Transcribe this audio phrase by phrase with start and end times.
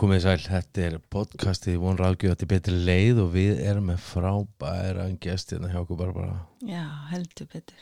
[0.00, 5.18] komið sæl, þetta er podcastið von ráðgjöða til betri leið og við erum með frábæran
[5.20, 7.80] gest hérna hjá okkur bara bara Já, heldur betur.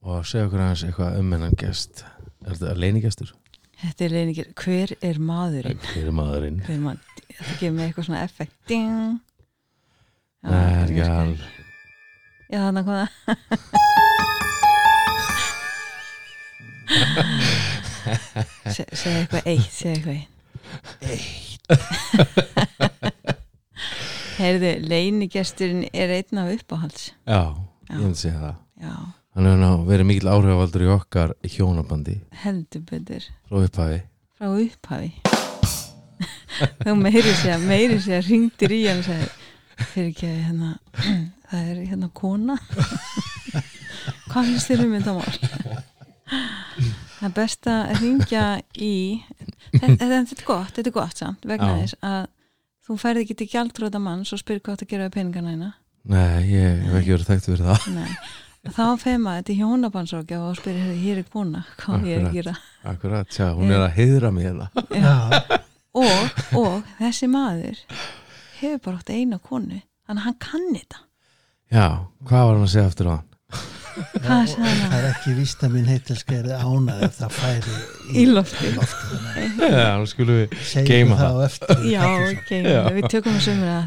[0.00, 2.04] og segja okkur aðeins eitthvað um hennan gest
[2.46, 3.34] Er þetta leinigestur?
[3.80, 5.80] Þetta er leiningir, hver er maðurinn?
[5.90, 6.58] Hver er maðurinn?
[6.66, 8.56] Hver er maður, þetta gefur mig eitthvað svona effekt.
[8.68, 9.20] Ding!
[10.40, 11.36] Já, Nei, er ekki all.
[12.50, 13.08] Já, þannig að það.
[18.70, 21.49] Se, segja eitthvað eitt, segja eitthvað eitt.
[24.40, 27.10] Heyrðu, leinigesturinn er einn af uppáhalds.
[27.28, 27.94] Já, Já.
[27.94, 28.54] ég myndi segja það.
[28.80, 28.94] Já,
[29.36, 32.14] Hann hefur ná verið mikil áhrifavaldur í okkar hjónabandi.
[32.42, 33.22] Heldur betur.
[33.46, 33.98] frá upphafi.
[34.40, 35.10] Frá upphafi.
[36.84, 39.28] Þá meiri sér meiri sér ringdir í hann og sagði
[39.92, 40.70] fyrir ekki að hérna
[41.50, 42.56] það er hérna kona.
[44.30, 45.32] Hvað finnst þér um þetta mál
[47.20, 48.44] það er best að ringja
[48.80, 48.94] í
[49.76, 51.80] þetta, þetta er gott, þetta er gott samt vegna Já.
[51.82, 52.20] þess að
[52.88, 55.72] þú færði ekki til gjaldróta manns og spyrir hvað það gera við peningana hérna
[56.10, 57.82] Nei, ég hef ekki verið þekkt fyrir það.
[57.92, 58.14] Nei.
[58.72, 62.24] þá feir maður þetta í hjónabannsókja og spyrir hér, er kona, hvað á ég er
[62.24, 62.54] að gera?
[62.88, 64.70] Akkurat, tjá, hún er að heiðra mig hérna.
[64.96, 65.60] Já.
[66.00, 67.84] og, og þessi maður
[68.62, 71.04] hefur bara átt eina konu þannig að hann kann þetta.
[71.70, 71.86] Já,
[72.24, 73.16] hvað var hann að segja aftur á
[74.26, 77.76] hann það er ekki víst að minn heitilska er ánað ef það færi
[78.20, 78.70] í lofti
[79.60, 80.48] Já, nú skulum við
[80.88, 81.34] Geyma það það.
[81.34, 82.82] á eftir já, ok, Já.
[82.96, 83.80] við tökum við sömur að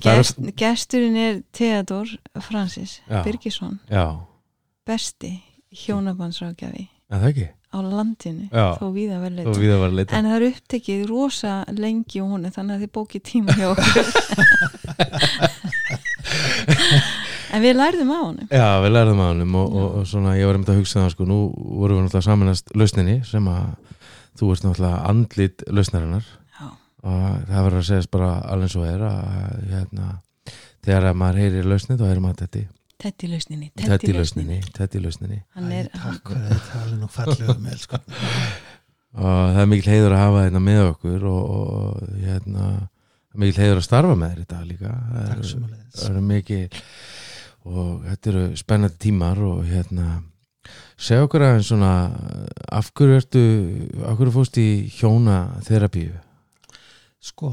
[0.00, 2.08] gest, gesturinn er Theodor
[2.40, 3.20] Francis Já.
[3.26, 3.78] Birgisson.
[3.90, 4.06] Já,
[4.88, 5.32] besti
[5.84, 7.48] hjónabandsrákjafi en það ekki?
[7.70, 8.74] á landinu Já.
[8.80, 11.52] þó víða vel Og leita við að vera að leita en það er upptekið rosa
[11.76, 14.06] lengi og hún þannig að þið bókið tíma hjá okkur
[17.50, 18.48] en við lærðum á honum.
[18.50, 21.14] Já, við lærðum að honum og, og, og svona, ég var einmitt að hugsa það
[21.14, 23.70] sko, nú vorum við náttúrulega samanast lausninni sem að
[24.40, 26.26] þú ert náttúrulega andlit lausnarinnar.
[26.56, 26.66] Já,
[27.04, 30.10] og það verður að segja bara alveg og er að hérna,
[30.84, 32.66] þegar að maður heyrir lausni þá heyrir maður þetta
[33.00, 35.38] lausninni þetta í lausninni, þetta í lausninni.
[35.56, 38.00] Hann Æ, er, hann, takk fyrir þetta alveg nú fallegu með sko.
[39.16, 42.66] og það er mikil heiður að hafa þetta með okkur og, og hérna
[43.40, 44.92] mikil heiður að starfa með þér í dag líka.
[45.14, 46.62] Það takk sumulegis það eru mikil
[47.68, 50.20] og þetta eru spennandi tímar og hérna
[51.00, 51.92] segja okkur aðeins svona
[52.70, 53.44] af hverju ertu
[54.04, 56.14] af hverju fórst í hjóna þerapíu
[57.20, 57.52] sko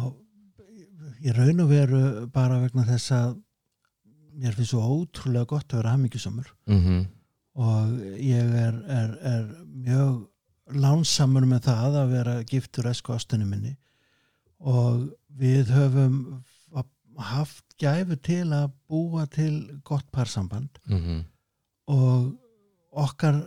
[1.24, 2.02] ég raun og veru
[2.34, 3.36] bara vegna þess að
[4.38, 7.06] mér finnst svo ótrúlega gott að vera hamingisamur mm
[7.58, 13.74] og ég er, er, er mjög lánsamur með það að vera giftur esku ástunni minni.
[14.60, 15.08] Og
[15.38, 16.20] við höfum
[17.18, 21.24] haft gæfu til að búa til gott parsamband -hmm.
[21.88, 22.36] og
[22.92, 23.44] okkar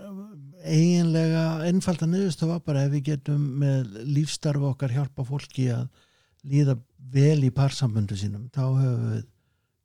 [0.65, 5.89] eiginlega einfalda niðurstu var bara ef við getum með lífstarfi okkar hjálpa fólki að
[6.45, 6.79] líða
[7.13, 9.25] vel í parsambundu sínum þá höfum við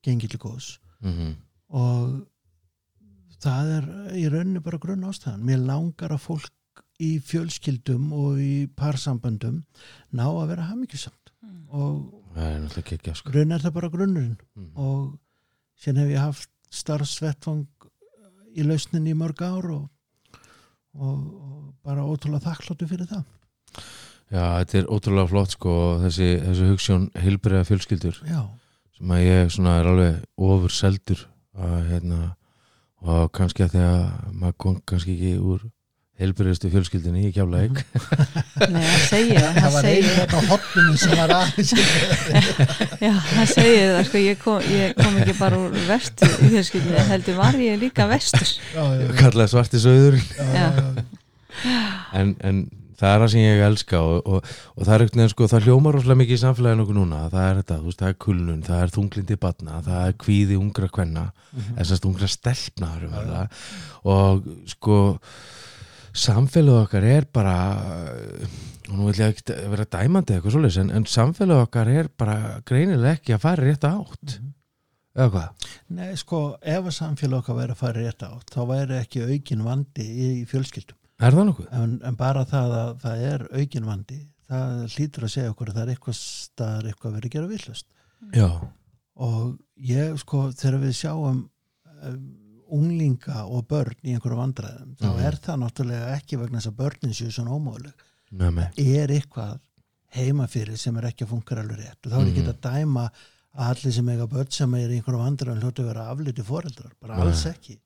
[0.04, 0.80] gengið til góðs.
[1.02, 1.36] Mm
[1.76, 2.28] og
[3.42, 3.88] það er
[4.18, 9.64] í rauninni bara grunn ástæðan mér langar að fólk í fjölskyldum og í parsamböndum
[10.16, 11.34] ná að vera hamingisamt
[11.68, 13.32] og það er ekki sko.
[13.32, 14.72] er það bara grunnurinn mm.
[14.76, 15.16] og
[15.80, 17.68] síðan hef ég haft starfsvettvang
[18.56, 19.86] í lausninni í mörg ár og,
[20.96, 23.24] og, og bara ótrúlega þakkláttu fyrir það
[24.32, 28.42] já, þetta er ótrúlega flott sko þessi, þessi hugssjón heilbriða fjölskyldur já,
[28.98, 31.26] sem að ég svona er alveg ofur seldur
[31.56, 32.20] að hérna
[33.06, 35.66] og kannski að því að maður kom kannski ekki úr
[36.22, 37.82] heilbriðustu fjölskyldinni í kjálaug
[38.72, 41.74] nei, hann segir það það var þetta á hotninu sem var aðeins
[43.06, 47.04] já, hann segir það sko, ég, kom, ég kom ekki bara úr vestu í fjölskyldinu,
[47.12, 48.48] heldur var ég líka vestur.
[48.72, 51.06] Já, já, já, kallaði svarti söðurinn já, já,
[51.68, 51.84] já.
[52.22, 52.64] en, en
[52.96, 55.66] það er það sem ég elska og, og, og það er ekkert nefn sko, það
[55.68, 57.18] hljómar rosalega mikið í samfélaginu okkur núna.
[57.34, 60.60] Það er þetta, þú veist, það er kulnun, það er þunglindi batna, það er kvíði
[60.62, 61.26] ungra kvenna
[61.56, 61.76] Mhm.
[61.78, 63.60] þessast ungra stelpna það.
[64.12, 64.96] Og sko
[66.16, 67.56] samfélag okkar er bara
[68.86, 72.60] og nú vil ég ekki vera dæmandi eitthvað svoleiðis, en, en samfélag okkar er bara
[72.68, 74.38] greinilega ekki að fara í rétt átt.
[75.16, 75.66] Eða hvað?
[75.96, 79.66] Nei, sko, ef að samfélag okkar væri að fara rétt átt þá væri ekki aukin
[79.66, 81.00] vandi í fjölskyldum.
[81.24, 81.68] Er það nokkuð?
[81.72, 84.18] en, en bara það að það er aukin vandi
[84.50, 87.52] það hlýtur að segja okkur að það er eitthvað staðar eitthvað að vera að gera
[87.52, 87.88] villust
[88.36, 88.50] Já,
[89.26, 89.46] og
[89.90, 92.20] ég sko þegar við sjáum um,
[92.76, 95.24] unglinga og börn í einhverju vandræðum þá Mhm.
[95.28, 97.94] er það náttúrulega ekki vegna þess að börnin séu svona ómöguleg.
[98.78, 99.60] Er eitthvað
[100.16, 102.06] heima fyrir sem er ekki að funka alveg rétt?
[102.06, 102.54] Og þá er ekki Mhm.
[102.54, 103.10] að dæma
[103.56, 106.92] að allir sem eiga börn sem er í einhverju vandræðum hljótu að vera afliti foreldrar,
[107.02, 107.26] bara Nei.
[107.28, 107.80] alls ekki.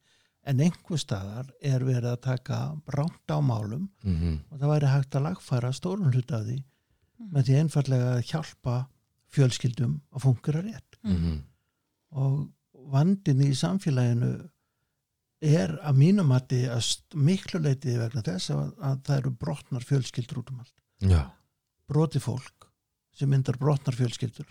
[0.46, 5.12] En einhver staðar er verið að taka ránt á málum mm og það væri hægt
[5.12, 6.64] að lagfæra stórun hlut af því
[7.34, 8.88] með því einfallega að hjálpa
[9.32, 10.98] fjölskyldum að fungera rétt.
[11.04, 11.42] Mhm,
[12.14, 12.50] og
[12.92, 14.50] vandin í samfélaginu
[15.42, 19.86] er að mínum mati að st- miklu leiti vegna þess að, að það eru brotnar
[19.88, 20.74] fjölskyldur út um allt.
[21.00, 21.22] já,
[21.90, 22.68] Broti fólk
[23.16, 24.46] sem myndar brotnar fjölskyldur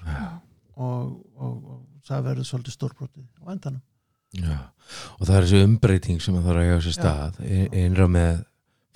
[0.76, 3.82] og, og, og það verður svolítið stórbrotið á endanum.
[4.34, 4.56] já.
[5.20, 8.42] Og það er þessi umbreyting sem það þarf að eiga sér stað ein- einra með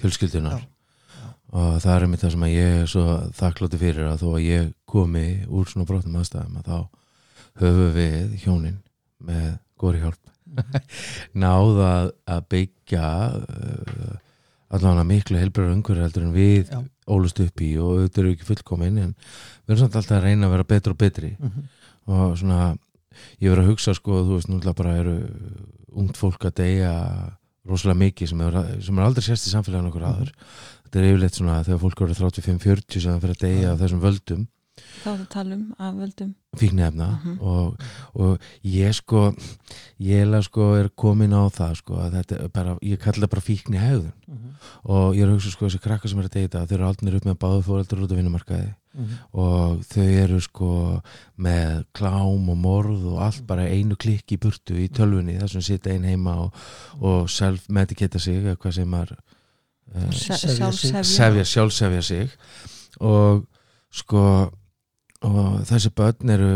[0.02, 3.04] fjölskyldunar Já, og það er einmitt það sem ég er svo
[3.38, 6.78] þakklóti fyrir að þó að ég komi úr svona brotnum aðstæðum að þá
[7.62, 8.78] höfum við hjónin
[9.22, 9.48] með
[9.78, 10.30] góri hjálp
[11.44, 13.08] náða að, að byggja
[13.38, 14.14] uh,
[14.72, 16.80] allavega miklu helbröður umhverju heldur en við Já.
[17.12, 20.48] ólust upp í og auðvitað eru ekki fullkomin en við erum samt alltaf að reyna
[20.48, 21.68] að vera betri og betri Mhm.
[22.08, 22.60] og svona
[23.42, 25.16] ég verið að hugsa sko þú veist núna bara eru
[25.92, 26.92] ungt fólk að deyja
[27.68, 30.12] rosalega mikið sem er, sem er aldrei sérst í samfélaginu okkur Mhm.
[30.14, 30.32] aður
[30.86, 34.00] þetta er yfirleitt svona þegar fólk eru 35-40 sem það fyrir að deyja af þessum
[34.02, 34.46] völdum
[35.02, 36.34] þá er það tala um af völdum.
[36.60, 37.38] Fíknefna Mhm.
[37.40, 37.76] og,
[38.14, 39.34] og ég sko
[40.00, 43.46] ég sko er komin á það sko að þetta er bara, ég kalla það bara
[43.48, 44.12] fíkni hegðun.
[44.28, 44.50] Mhm.
[44.84, 47.16] og ég er að hugsa sko þessi krakka sem er að deyta þeir eru aldrei
[47.16, 48.74] upp með báðu fóreldur út af vinnumarkaði.
[48.94, 49.14] Mhm.
[49.32, 51.02] og þau eru sko
[51.38, 55.62] með klám og morð og allt bara einu klikk í burtu í tölvunni þar sem
[55.62, 56.52] sita einn heima og,
[57.00, 58.94] og self-medicata sig eða hvað sem
[59.94, 61.02] uh, sjálfsefja.
[61.04, 62.30] Sefja, sjálfsefja sig.
[63.00, 63.46] Og
[63.92, 64.50] sko
[65.26, 66.52] og þessi börn eru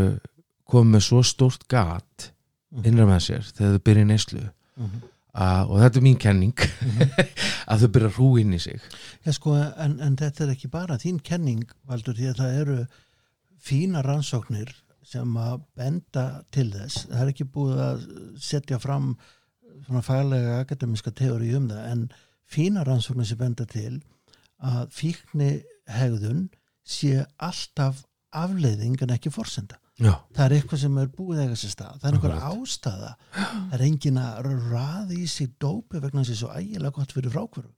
[0.67, 2.31] komið með svo stórt gat
[2.83, 4.45] innra með sér þegar þau byrja í neyslu
[4.77, 4.97] Mhm.
[5.33, 6.59] að, og þetta er mín kenning
[7.71, 8.81] að þau byrja að hrú inn í sig
[9.25, 12.75] Já, sko, en, en þetta er ekki bara þín kenning, Valdur, því að það eru
[13.67, 14.69] fína rannsóknir
[15.07, 17.05] sem að benda til þess.
[17.07, 18.01] Það er ekki búið að
[18.43, 19.13] setja fram
[19.87, 22.05] svona faglega akademiska teóri um það, en
[22.47, 24.01] fína rannsóknir sem benda til
[24.61, 25.49] að fíkni
[25.89, 26.49] hegðun
[26.87, 28.03] sé alltaf
[28.35, 29.77] afleiðing en ekki forsenda.
[29.99, 31.99] já, Það er eitthvað sem er búið að eiga sér stað.
[32.01, 33.11] Það er einhver ástæða.
[33.33, 37.33] Það er engin að raði í sig dópi vegna þess að svo ægilega gott fyrir
[37.33, 37.71] frákvöru.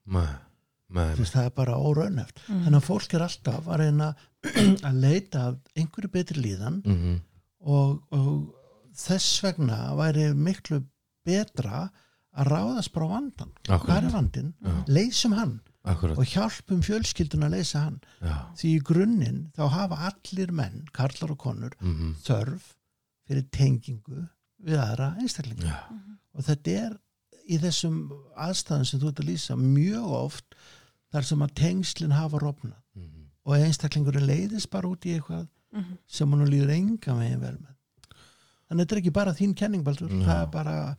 [1.30, 2.40] það er bara óraunöft.
[2.48, 2.62] Mhm.
[2.64, 4.14] Þannig að fólk er alltaf að reyna
[4.90, 7.18] að leita af einhverju betri líðan mm
[7.60, 8.54] og, og
[8.96, 10.78] þess vegna væri miklu
[11.28, 11.90] betra
[12.32, 13.50] að ráðast bara á vandan.
[13.68, 14.54] Hvað er vandin?
[14.64, 14.76] Já.
[14.88, 16.18] Leysum hann akkurat.
[16.18, 18.00] Og hjálpum fjölskyldun að leysa hann.
[18.20, 22.74] já, Því í grunninn þá hafa allir menn, karlar og konur, mm þörf
[23.28, 24.26] fyrir tengingu
[24.64, 25.64] við aðra einstaklinga.
[25.64, 25.78] já,
[26.34, 26.98] Og þetta er
[27.50, 30.54] í þessum aðstæðum sem þú ert að lýsa mjög oft
[31.12, 32.76] þar sem að tengslinn hafa rofnað.
[32.96, 35.98] mm og einstaklingurinn leiðist bara út í eitthvað Mhm.
[36.06, 37.74] sem hann líður enga megin vel með.
[38.68, 40.96] Þannig að þetta er ekki bara þín kenning Baldur, það er bara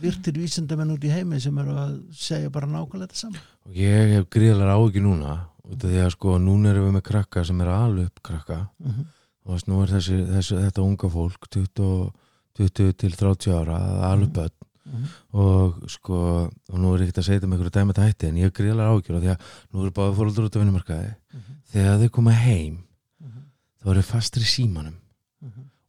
[0.00, 4.14] virtir vísindamenn út í heimi sem eru að segja bara nákvæmlega þetta saman og ég
[4.16, 5.34] hef gríðlega áhyggjur núna
[5.70, 8.58] út af því að sko núna erum við með krakka sem er alveg krakka.
[8.78, 9.04] Mm -hmm.
[9.44, 12.10] og veist, nú er þessi, þessi, þetta unga fólk 20,
[12.58, 13.78] 20 til 30 ára
[14.10, 14.56] alveg börn.
[15.38, 18.26] Og sko, og nú er ég ekkert að segja þetta með einhverju dæmi þetta hætti
[18.26, 19.40] en ég hef gríðlega áhyggjur af því að
[19.70, 21.12] nú eru báði fóröldur út af vinnumarkaði.
[21.70, 22.78] Þegar þau koma heim
[23.80, 24.96] þá eru fastir í símanum.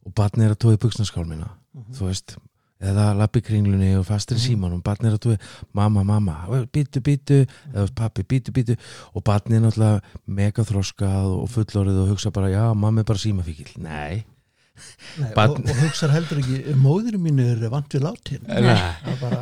[0.06, 1.50] Og barni er að tói buksnaskálmina
[1.96, 2.36] þú veist,
[2.82, 5.36] eða lappi kringlunni og fastir í símanum, barni er að tói
[5.78, 6.36] mamma, mamma,
[6.74, 8.76] býtu, býtu eða pappi, býtu, býtu
[9.12, 13.22] og barni er náttúrulega mega þroskað og fullorðið og hugsa bara, já, mamma er bara
[13.22, 14.24] símafíkil nei,
[15.20, 18.44] Nei, og, Barn- og hugsar heldur ekki móðir mínu er vant við látin.
[18.48, 18.68] Það
[19.12, 19.40] er bara,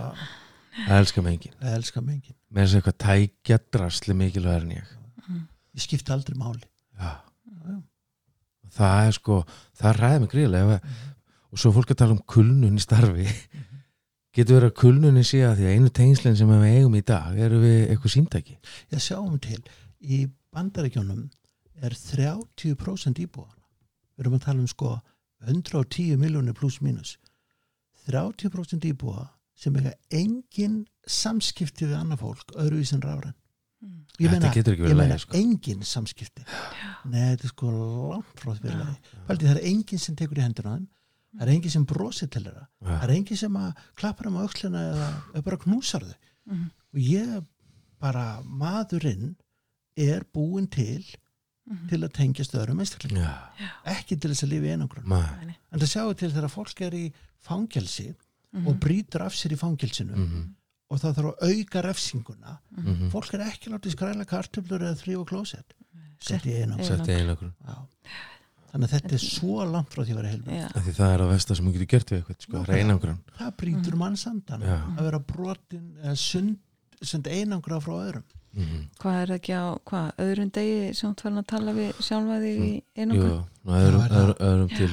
[0.74, 1.54] það elskar mig enginn.
[1.60, 2.36] Það elskar mig enginn.
[2.50, 4.90] Með þess að eitthvað tækja drasli mikilvægur en ég.
[5.78, 6.66] Ég skipti aldrei máli.
[6.98, 7.12] Já.
[7.62, 7.76] já.
[8.76, 9.38] það er sko,
[9.80, 10.98] það ræði mig gríðlega ef,
[11.50, 13.26] og svo fólk að tala um kulnun í starfi.
[14.36, 17.38] Getur verið að kulnunin sé að því að einu tengslinn sem við eigum í dag
[17.46, 18.58] eru við eitthvað símtæki?
[18.94, 19.58] Ég sjáum til.
[20.06, 20.20] Í
[20.54, 21.24] bandaríkjónum
[21.82, 23.56] er 30% íbúana
[24.20, 24.92] við erum að tala um sko
[25.48, 27.16] 110 miljónir pluss mínus.
[28.10, 29.26] 30% íbúa
[29.56, 33.34] sem eiga engin samskipti við annað fólk öðruvísin rafræn.
[34.20, 35.36] Ég Þetta meina, getur ekki verið ég meina sko.
[35.38, 36.44] engin samskipti.
[37.08, 37.70] Nei, þetta er sko
[38.12, 38.74] langt frá því
[39.30, 40.88] það er engin sem tekur í hendina á þeim
[41.36, 44.46] það er engin sem brosir til þeirra það er engin sem að klappar þeim á
[44.48, 46.14] öxlina eða, eða bara knúsar þau
[46.50, 46.70] Mhm.
[46.94, 47.44] og ég
[48.00, 49.34] bara maðurinn
[49.96, 51.04] er búin til
[51.70, 51.88] Mhm.
[51.88, 55.92] til að tengjast öðrum einstaklega já, ekki til þess að lifa í einangrun en það
[55.92, 57.12] sjáu til þegar fólk er í
[57.46, 58.14] fangelsi
[58.52, 58.66] Mhm.
[58.66, 60.54] og brýtur af sér í fangelsinu Mhm.
[60.90, 63.10] og það þarf að auka refsinguna Mhm.
[63.12, 65.70] fólk er ekki látið skræla kartöflur eða þrjú og klósett
[66.18, 67.06] sett í einangrun Einangrun.
[67.06, 67.86] Setti einleikur Já.
[68.70, 70.32] Þannig að þetta er svo langt frá því að vera
[70.86, 73.96] því það er að versta sem þú getur gert við eitthvað sko, reynangran það brýtur
[74.00, 74.76] mannsandan Já.
[74.96, 76.58] að vera brotin eða sund,
[77.02, 78.28] sund einangra frá öðrum.
[78.50, 78.78] Mhm.
[78.98, 82.56] hvað er ekki á, hvað, öðrum degi sem þú farin að tala við sjálfa þig
[82.66, 83.44] í Jú, einangrun?
[83.62, 84.88] Nú, öðrum, er það- öðrum, til,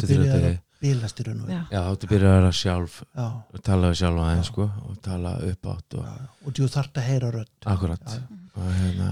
[0.00, 0.54] til þriða degi.
[0.54, 1.66] til bílast í raun og veru.
[1.72, 3.26] Já, þá byrjar að sjálf já,
[3.68, 6.14] tala við sjálfa aðeins sko og tala upp átt og já,
[6.46, 7.52] og þú þarft að heyra rödd.
[7.74, 8.00] Akkurat.
[8.08, 8.40] Já, já.
[8.56, 9.10] og hérna,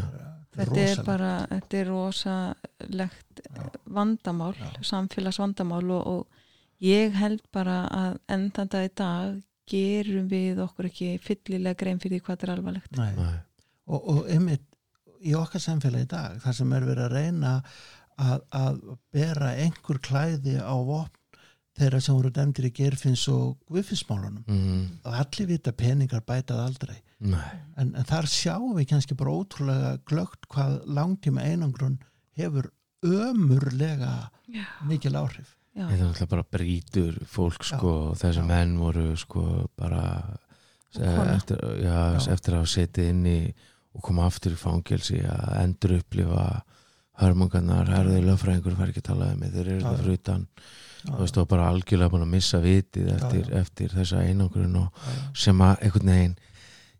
[0.56, 1.06] þetta er rosalegt.
[1.06, 3.62] bara, þetta er rosalegt Já.
[3.98, 4.68] vandamál, Já.
[4.90, 9.40] samfélagsvandamál og, og ég held bara að endan dag í dag
[9.72, 13.12] gerum við okkur ekki fyllilega grein fyrir hvað er alvarlegt Nei.
[13.16, 13.30] næ,
[13.86, 14.66] og, og einmitt
[15.22, 17.52] í okkar samfélagi í dag þar sem er verið að reyna
[18.18, 18.80] að, að
[19.14, 21.18] bera einhver klæði á vopn
[21.78, 26.98] þeirra sem voru dæmdir í gerfins og guðfinsmálunum mm, og allir vita peningar bætað aldrei.
[27.22, 31.98] En, en þar sjáum við kannski bara ótrúlega glögt hvað langtíma einangrun
[32.38, 32.70] hefur
[33.02, 35.56] ömurlega Já, mikil áhrif.
[35.72, 38.42] Já, þetta er náttúrulega bara brýtur fólk sko Já.
[38.44, 40.04] menn voru sko bara
[40.92, 42.32] eftir, já, Já.
[42.34, 43.38] eftir að setið inn í
[43.92, 46.44] og koma aftur í fangelsi að endur upplifa
[47.22, 50.46] hörmungarnar, herðu lögfræðingur fær ekki að tala um mig, þeir eru það fyrir utan.
[50.48, 54.88] Já, þú veist, og bara algjörlega búin að missa vitið eftir, eftir þessa einangrun og
[54.92, 55.22] já, já.
[55.44, 56.34] sem að einhvern veginn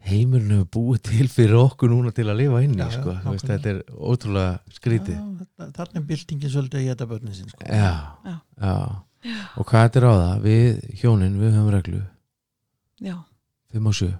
[0.02, 3.14] heimurinn hefur búið til fyrir okkur núna til að lifa inn í sko.
[3.44, 5.20] Þetta er ótrúlega skrítið.
[5.62, 7.66] Þarna- er byltingin svolítið að geta börnin sín sko.
[7.68, 8.38] já, Já.
[8.58, 8.74] já.
[9.56, 10.42] og hvað þetta er á það?
[10.42, 12.02] Við hjónin, við höfum reglu.
[13.02, 13.16] Já,
[13.72, 14.10] 5 og 7,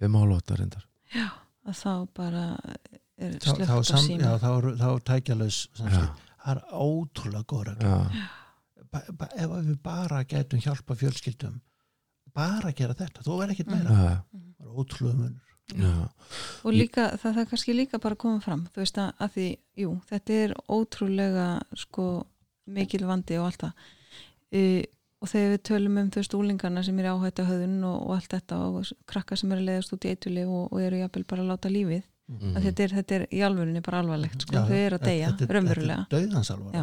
[0.00, 0.88] 5 og 8 reyndar.
[1.12, 1.28] Já
[1.68, 2.44] að þá bara
[3.18, 7.48] er þá, þá, slögt á sam, já, síma þá, þá er tækjalaus það er ótrúlega
[7.50, 7.94] góð regla.
[8.14, 8.26] Já,
[8.92, 11.60] ef við bara getum hjálpa fjölskyldum
[12.34, 13.94] bara gera þetta, þú verður ekkert meira.
[13.98, 15.44] Það er ótrúlega munur.
[15.68, 15.92] Já,
[16.64, 19.32] og líka, það, það er kannski líka bara að koma fram þú veist að, að
[19.34, 19.46] því,
[19.82, 22.04] jú, þetta er ótrúlega sko
[22.72, 23.72] mikil vandi og allt það.
[24.54, 24.62] E,
[25.20, 28.30] og þegar við tölum um þú veist úlingarna sem er áhættu höðun og, og allt
[28.36, 31.52] þetta og krakka sem eru leiðast út í eituli og, og eru jafnvel bara að
[31.54, 32.56] láta lífið Mhm.
[32.58, 35.28] að þetta er, þetta er í alvörinni bara alvarlegt sko, Já, þau eru að deyja,
[35.32, 36.02] er- raunverulega.
[36.10, 36.82] þetta er dauðansalvar Já.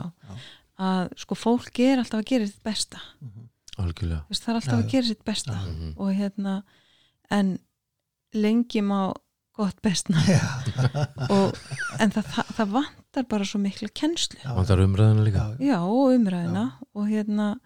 [0.82, 3.02] Að sko fólk er alltaf að gera sitt besta.
[3.80, 4.24] Algjörlega.
[4.26, 5.62] Þú veist, það er alltaf Já, að gera sitt besta Já.
[5.70, 5.94] Mhm.
[5.98, 6.56] og hérna
[7.32, 7.60] en
[8.36, 9.14] lengi má
[9.56, 10.20] gott bestna
[11.32, 11.56] og,
[12.00, 14.40] en það, það, það vantar bara svo mikla kennslu.
[14.44, 15.46] Vantar umræðina líka.
[15.64, 17.60] Já og umræðina og hérna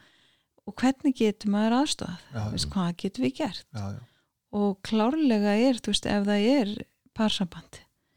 [0.69, 3.65] og hvernig getur maður aðstofað Já, hvað getur við gert?
[3.73, 4.01] Já, já.
[4.53, 6.75] og klárlega er, þú veist, ef það er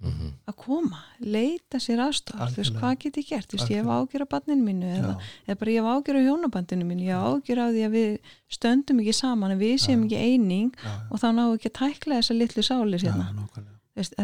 [0.03, 0.33] parsamband Mhm.
[0.49, 3.87] að koma, leita sér aðstofað þú veist, hvað get ég gert, þú veist, ég hef
[3.87, 5.13] ágjör á banninu mínu eða,
[5.49, 8.19] eða bara ég hef ágjör á hjónabandinu mínu ég hef ágjör á því að við
[8.51, 11.11] stöndum ekki saman en við séum ekki eining Já, já.
[11.11, 13.49] og þá náum við ekki að tækla þessa litlu sálir Já, hérna,
[13.97, 14.15] veist,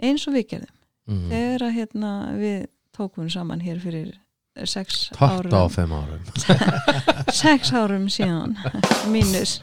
[0.00, 0.76] eins og við gerðum.
[1.08, 1.28] Mhm.
[1.30, 2.66] þegar að hérna, við
[2.96, 4.14] tókum saman hér fyrir
[4.64, 5.50] sex árum.
[5.68, 6.20] 5 árum.
[7.32, 8.56] Sex árum síðan.
[9.12, 9.60] Mínus,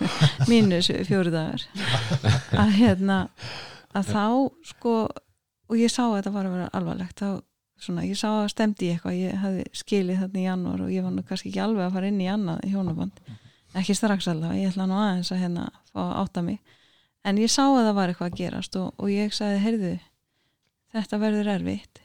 [0.48, 1.64] mínus fjóru dagar.
[2.54, 3.30] Að hérna
[3.96, 4.94] að þá sko
[5.74, 7.30] og ég sá að þetta var að vera alvarlegt þá
[7.82, 11.06] svona, ég sá að stemdi í eitthvað ég hefði skilið þarna í janúar og ég
[11.06, 13.22] var nú kannski ekki alveg að fara inn í annað hjónaband.
[13.74, 16.60] Ekki strax alveg, ég ætla nú aðeins að hérna fá átta mig.
[17.26, 19.94] En ég sá að það var eitthvað að gerast og, og ég sagði, heyrðu
[20.94, 22.04] þetta verður erfitt.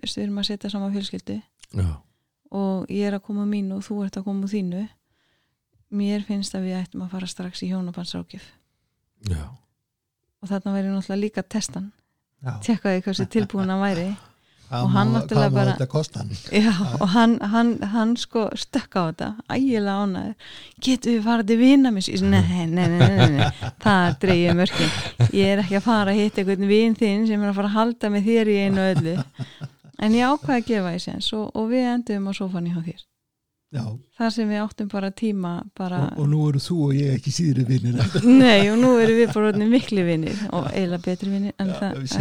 [0.00, 1.40] Við erum að setja saman fjölskyldu
[1.76, 1.88] já,
[2.56, 4.86] og ég er að koma úr mínu og þú ert að koma þínu.
[6.00, 8.46] Mér finnst að við ættum að fara strax í hjónabandsrákjöf
[10.40, 11.90] og þarna verður náttúrulega líka testan.
[12.64, 14.08] Tjekkaði hversu tilbúin hann væri.
[14.70, 15.72] Og hann náttúrulega bara-
[16.14, 16.30] hann?
[16.54, 20.34] Já, og hann, hann, hann sko stökk á þetta, ægilega ánæður
[20.86, 23.50] getur við farið til vina mér nei, nei, nei, nei, nei, nei.
[23.82, 24.92] það dreigir mörkin.
[25.34, 27.78] Ég er ekki að fara að hitta einhvern vin þinn sem er að fara að
[27.80, 29.16] halda með þér í einu öllu.
[29.98, 33.02] En ég ákvaði að gefa því sens og, og við endum á sófanni hjá þér
[33.70, 33.84] Já.
[34.18, 37.30] þar sem við áttum bara tíma bara, Og, og nú eru þú og ég ekki
[37.30, 41.54] síðri vinnir nei og nú erum við bara orðnir miklu vinnir og eiginlega betri vinnir
[41.62, 42.16] en Já, það, já,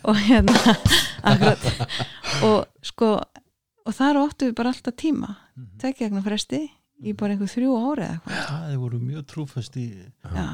[0.08, 0.54] og hérna
[1.26, 1.62] akkurat.
[2.46, 3.08] Og sko
[3.88, 5.30] og þar áttu við bara alltaf tíma
[5.82, 6.60] tekja eitthvað fresti
[7.02, 8.38] í bara einhver þrjú ári eða eitthvað.
[8.68, 10.46] Það voru mjög trúfast í já,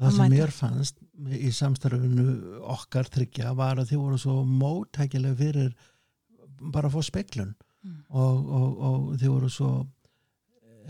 [0.00, 0.32] það sem mæta.
[0.32, 0.96] mér fannst
[1.28, 2.26] í samstarfinu
[2.72, 5.70] okkar tryggja var að þið voru svo móttækilega fyrir
[6.72, 7.52] bara að fá speklun
[7.86, 7.98] Mm.
[8.18, 9.70] og, og, og þið voru svo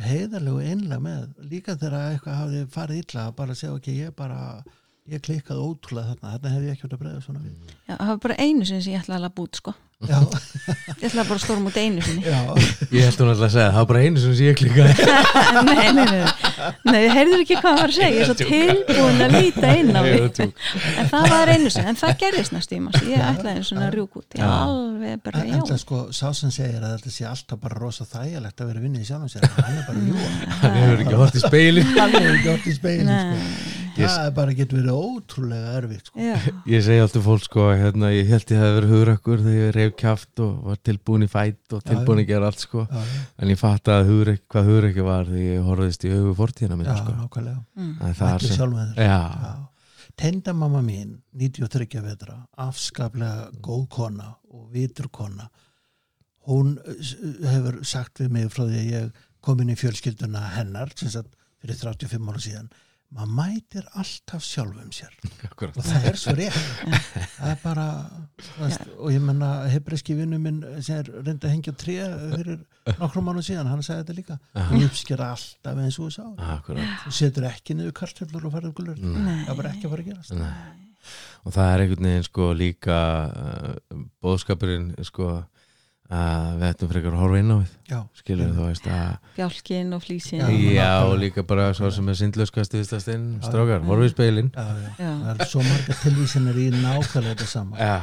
[0.01, 4.41] heiðarlegu einlega með líka þegar eitthvað hafði farið illa bara að segja ok, ég bara
[5.07, 7.75] ég klikkaði ótrúlega þarna, þarna hef ég ekki átt að breyða svona við.
[7.87, 9.75] Já, það var bara einu sinni sem ég ætlaði að laða bút sko.
[10.07, 10.19] Já,
[11.01, 12.25] ég ætlaði bara að stóra múti einu sinni.
[12.27, 12.41] Já,
[12.93, 14.89] ég held hún alltaf að segja það var bara einu sem sé ég klika
[15.67, 18.11] nei, nei, nei, nei, nei, heyrður ekki hvað hann var að segja.
[18.11, 22.01] Ég er svo tilbúin að líta inn á mig en það var einu sinni, en
[22.03, 24.29] það gerðist næst maður ég ætlaði einu svona rjúk út.
[24.37, 24.53] Ég Já.
[24.67, 28.05] alveg bara, já en það sko sá sem segir að þetta sé alltaf bara rosa
[28.11, 29.49] þægilegt að vera að vinna í sjálfum sér.
[29.57, 30.17] Hann er bara jú
[30.61, 33.76] hann hefur ekki hort í speilin hann hefur ekki átt í speilin sko.
[33.97, 36.31] Það er bara getur verið ótrúlega erfitt sko.
[36.75, 39.77] Ég segi alltaf fólk sko að hérna, ég held ég hefði verið hugrakkur þegar ég
[39.77, 42.87] reyf kjaft og var tilbúin í fætt og tilbúin að gera allt sko.
[42.87, 46.35] Já, já, en ég fatt að hugreik, hvað hugreikki var þegar ég horfðist í augu
[46.41, 47.17] fortíðina sko.
[47.23, 47.63] nákvæmlega.
[47.77, 47.95] Mm.
[48.03, 49.65] það er Mætti sem,
[50.17, 55.51] Tendamamma mín, 93 vetra afskaplega góð kona og vitur kona
[56.47, 56.77] hún
[57.45, 61.35] hefur sagt við mig frá því að ég kom inn í fjölskylduna hennar sem sagt
[61.63, 62.71] fyrir 35 ára síðan
[63.15, 65.13] maður mætir alltaf sjálfum sér.
[65.49, 65.77] Akkurat.
[65.79, 66.57] Og það er svo rétt.
[67.37, 67.87] Það er bara
[68.59, 71.97] veist, og ég menna hebreski vinnu minn sem er reyndi að hengja tré
[72.35, 72.59] fyrir
[72.99, 74.39] nokkrum mánu síðan, hann sagði þetta líka.
[74.73, 79.53] Hún uppskera alltaf eins og þú sá setur ekki niður kartöflur og farið gulur það
[79.53, 80.35] er bara ekki að fara að gerast.
[80.37, 80.85] Nei.
[81.47, 82.97] og það er einhvern veginn sko líka
[83.31, 85.31] uh, bóðskapurinn sko
[86.07, 87.71] að við ættum frekar að horfa inn á við.
[87.91, 90.39] Já, skilur þú veist að bjálkin og flísin.
[90.43, 90.49] Já.
[90.77, 93.47] já og líka bara svo sem er sindlöskast viðstastinn, Já.
[93.49, 94.67] strákar, horfa í speilin já,
[95.03, 95.11] já.
[95.25, 97.77] Það er svo marga tilvísinir í nákvæmlega þetta sama.
[97.77, 97.97] Já,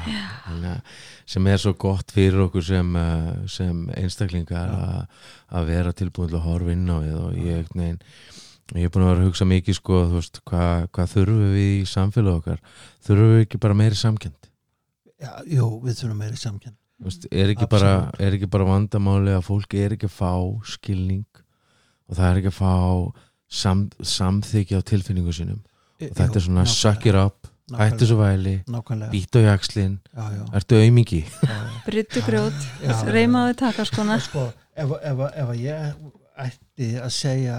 [0.50, 5.08] þannig að- sem er svo gott fyrir okkur sem, uh, sem einstaklingar að-
[5.52, 7.16] að vera tilbúin til að horfa inn á við.
[7.24, 8.00] Og ég, nein,
[8.76, 11.86] ég er búin að vera að hugsa mikið sko, veist, hvað hva þurfum við í
[11.88, 12.60] samfélag okkar?
[13.08, 14.36] Þurfum við ekki bara meiri samkend
[15.24, 19.34] já, jú, við þurfum meiri samkend Þú veist, er, ekki bara, er ekki bara vandamáli
[19.36, 20.32] að fólk er ekki að fá
[20.72, 21.26] skilning
[22.08, 22.76] og það er ekki að fá
[23.52, 25.60] sam, samþykja á tilfinningu sínum.
[26.00, 28.56] Og þetta er svona suck it up, hættu svo væli
[29.12, 29.54] být á já,
[30.56, 30.84] ertu já.
[31.86, 32.96] Bryttu grjót, Já.
[33.12, 34.20] reymaði takaskona.
[34.24, 35.96] Sko, ef, ef, ef að ég
[36.48, 37.58] ætti að segja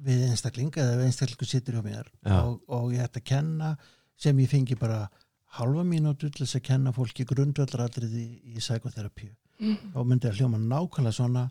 [0.00, 2.06] við einstakling eða einstaklingu sittur hjá mér
[2.38, 3.74] og, og ég ætti að kenna
[4.20, 5.02] sem ég fengi bara
[5.58, 10.58] halva mínútu til þess að kenna fólki grundvallratriði í, í psykotherapíu þá myndi að hljóma
[10.62, 11.50] nákvæmlega svona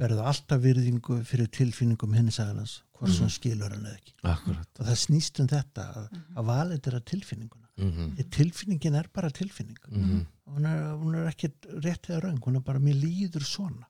[0.00, 3.16] berðu alltaf virðingu fyrir tilfinningum hins aðeins hvort Mhm.
[3.18, 4.12] sem skilur hann eða ekki.
[4.22, 4.68] Akkurat.
[4.80, 7.68] Og það snýst um þetta að, að valið er að tilfinninguna.
[7.76, 8.30] Mm -hmm.
[8.30, 9.78] Tilfinningin er bara tilfinning.
[9.90, 11.48] Mm hún er, hún er ekki
[11.82, 13.86] rétt eða raung hún er bara mér líður svona.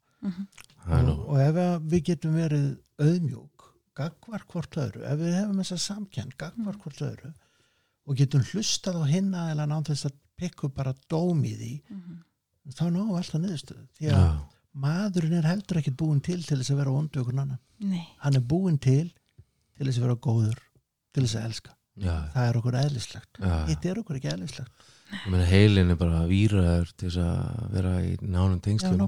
[0.88, 5.58] Er og, og ef að við getum verið auðmjúk, gagvar hvort öðru ef við hefum
[5.60, 7.34] þess að samkenn gagvar hvort öðru
[8.04, 11.72] og getum hlustað á hinna eða ná þess að pikku bara dóm í því
[12.74, 13.86] þá við alltaf niðurstöðu.
[13.98, 14.32] Því að já,
[14.84, 17.60] maðurinn er heldur ekki búin til til þess að vera vondu okkur annan.
[17.84, 19.06] Nei, hann er búin til
[19.74, 20.60] til þess að vera góður
[21.14, 21.76] til þess að elska.
[21.94, 23.38] Já, það er okkur eðlislegt.
[23.38, 23.54] Já.
[23.68, 24.86] hitt er okkur ekki eðlislegt.
[25.14, 29.04] Ég meina, heilin er bara výraður til þess að vera í nánum tengslum.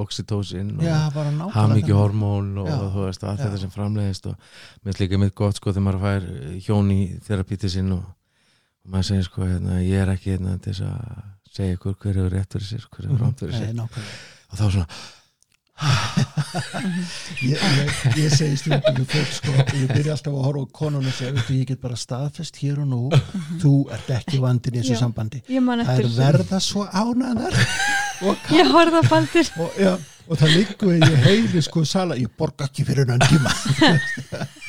[0.00, 1.98] Oxytocin og já, bara nákvæmlega hamingju þannig.
[1.98, 4.48] hormón og Já, þú veist, allt þetta sem framleiðist og
[4.86, 6.28] mér líka mitt gott sko þegar maður fær
[6.64, 8.06] hjón í þerapíti sinn og,
[8.82, 11.00] og maður segir sko hérna, ég er ekki hérna til þess að
[11.52, 13.68] segja ykkur hver hefur rétt fyrir sér, hver hefur rámt fyrir sér.
[13.72, 14.14] Nei, nákvæmlega.
[14.52, 14.86] Og þá svona,
[17.42, 21.44] ég, ég, ég segi stundum sko, ég byrja alltaf að horfa á konun og segja,
[21.56, 23.00] ég get bara staðfest hér og nú
[23.62, 25.00] þú ert ekki vandin í þessu Já.
[25.00, 25.42] sambandi.
[25.48, 27.58] það er verða svo ánæðar
[28.28, 29.92] og, Ég horfði á baldir og, já,
[30.28, 34.48] og það liggur ég heili sko sala, ég borga ekki fyrir hennan tíma.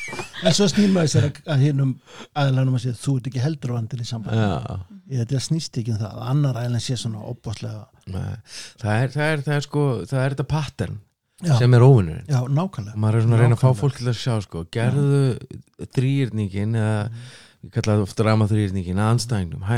[0.44, 1.92] En svo snýr maður sér að, að hinnum
[2.38, 4.42] aðlanum að segja, þú ert ekki heldur vandin í sambandi.
[4.44, 4.76] Já.
[5.14, 9.30] Ég þetta snýst ekki um það, að annar aðlan sé svona opbáslega, það er, það
[9.30, 10.98] er, það er sko það er þetta pattern
[11.40, 12.28] já, sem er óvinnurinn.
[12.36, 15.22] Og maður er svona að reyna að fá fólk til að sjá sko, gerðu
[15.96, 17.00] þrýrningin eða
[17.64, 19.74] ég kalla það oft drama þrýrningin að anstæðingum, Hæ,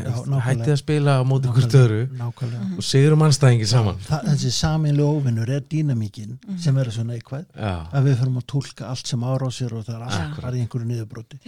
[0.47, 2.69] hættið að spila á móti hvort öðru nákvæmlega.
[2.77, 4.01] og sigurum anstæðingin saman.
[4.07, 8.47] Það, þessi saminlega óvinnur er dýnamíkin sem er svo neikvæð já, að við fyrir að
[8.55, 10.43] tólka allt sem árásir og það er allt Akkúrat.
[10.43, 11.41] bara í einhverju niðurbróti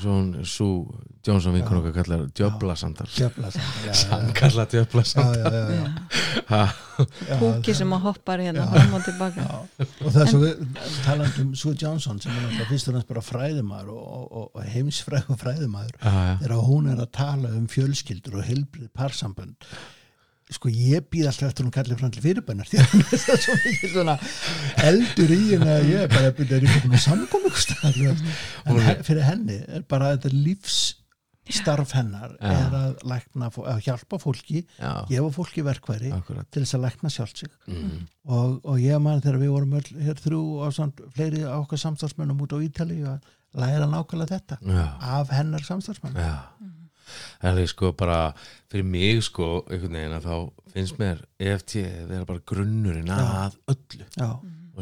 [0.00, 0.70] svo hún, svo
[1.24, 5.62] Jónsson vinkun okkar kallar djöbla samtal Djöfla samt, já, já, hann kallar djöbla já, já,
[6.50, 9.44] já, Púki það- sem að hoppar hérna fram og tilbaka.
[10.04, 10.50] Og það er svo
[11.02, 14.44] taland um Sue Johnson sem er náttúrulega fyrst og næst bara fræðumæður og, og,
[15.82, 16.38] já.
[16.44, 19.68] þegar hún er að tala um fjölskyldur og heilbrið parsambönd
[20.52, 23.38] sko ég býð alltaf eftir hún kallir fram til fyrirbænar því að hún er það
[23.44, 24.16] svo mikið svona
[24.84, 27.04] eldur í henni að ég er bara að byrja að ríka búin að
[27.64, 28.00] stað
[28.64, 32.50] en fyrir henni er bara þetta lífsstarf hennar Já.
[32.52, 37.14] er að, lækna, að hjálpa fólki já, gefa fólki verkværi akkurat til þess að lækna
[37.14, 37.94] sjálft sig mm.
[38.28, 41.80] og, og ég man þegar við vorum öll hér þrjú og samt, fleiri á okkar
[41.86, 44.86] samstarfsmönnum út á Ítali að læra nákvæmlega þetta já,
[45.18, 46.34] af hennar samstarfsmönnum já.
[47.42, 48.18] Það er sko bara
[48.72, 50.36] fyrir mig sko einhvern veginn að þá
[50.74, 51.76] finnst mér EFT
[52.08, 54.06] vera bara grunnurinn að öllu.
[54.16, 54.30] Já,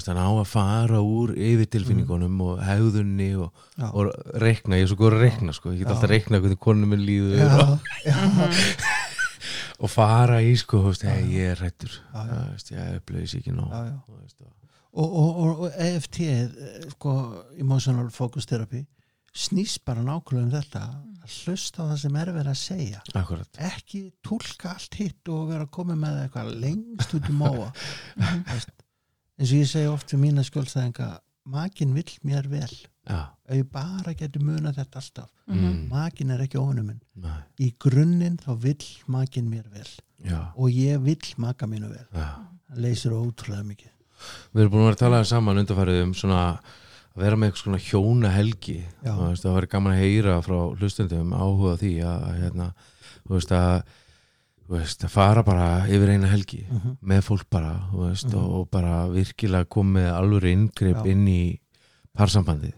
[0.07, 5.01] hann á að fara úr yfir tilfinningunum og hegðunni og, og reikna, ég er svo
[5.03, 7.91] góð að reikna sko, ég get alltaf að reikna hvernig konum minn líður já, og,
[8.07, 8.17] já,
[9.83, 13.69] og fara í sko, veist, ég er veist, ég upplöðis ekki nóg.
[13.69, 13.99] Já, já.
[14.07, 14.39] Þú veist,
[14.93, 17.13] og- Og, og, EFT eh, sko,
[17.59, 18.85] Emotional Focus Therapy
[19.33, 20.83] snýst bara nákvæmlega um þetta
[21.23, 23.03] að hlusta á það sem er verið að segja.
[23.17, 23.49] Akkurat.
[23.59, 27.69] Ekki tólka allt hitt og vera að koma með eitthvað lengst út í móa.
[29.39, 31.09] Eins og ég segi oft við mína skjólstæðinga
[31.53, 32.75] makin vill mér vel.
[33.09, 35.79] Já, ef ég bara getur munað þetta alltaf mm.
[35.91, 37.01] makin er ekki óvinnum minn.
[37.19, 39.89] Nei, í grunninn þá vill makin mér vel.
[40.23, 42.05] Já, og ég vill maka mínu vel.
[42.15, 42.29] Já.
[42.69, 43.92] Það leysir ótrúlega mikið
[44.55, 46.43] Við erum búin að vera að tala saman undarfærið um svona
[47.13, 49.13] að vera með eitthvað svona hjóna helgi Já.
[49.13, 52.69] og veist, það væri gaman að heyra frá hlustundum áhuga því að, hérna,
[53.29, 53.83] veist að
[54.73, 56.97] veist, að fara bara yfir eina helgi Mhm.
[57.05, 58.39] með fólk bara veist, Mhm.
[58.39, 61.59] og, og bara virkilega komið alveg inngrip inn í
[62.17, 62.73] parsambandið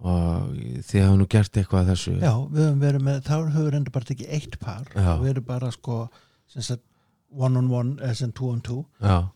[0.00, 0.54] og
[0.88, 3.72] þið hafa nú gert eitthvað að þessu Já, við höfum verið með, þá höfum við
[3.74, 5.10] reynda bara tekið eitt par Já.
[5.12, 6.08] og við erum bara sko
[6.48, 6.82] sem sagt,
[7.30, 8.80] one on one eða sem two on two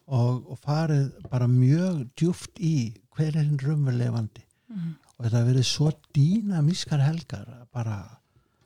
[0.07, 2.75] og, og farið bara mjög djúft í
[3.15, 4.43] hver er hinn raunverulega vandi
[4.75, 4.95] Mhm.
[5.19, 7.99] og þetta verið svo dýnamískar helgar bara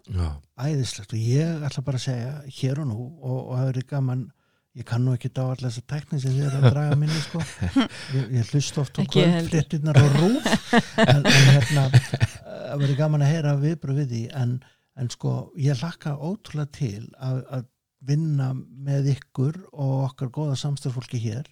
[0.09, 1.13] já, æðislegt.
[1.13, 4.23] Og ég ætla bara að segja hér og nú og, það verið gaman
[4.79, 7.43] ég kann nú ekki á allar þessar tekni sem þið er að draga minni sko.
[8.15, 10.49] Ég, ég hlust oft á kvöldfréttinnar og rúf
[11.05, 14.23] en, en hérna það verið gaman að heyra viðbröð við því.
[14.39, 14.55] En,
[14.97, 17.67] en sko ég hlakka ótrúlega til að, að
[18.05, 21.49] vinna með ykkur og okkar góða samstafólki hér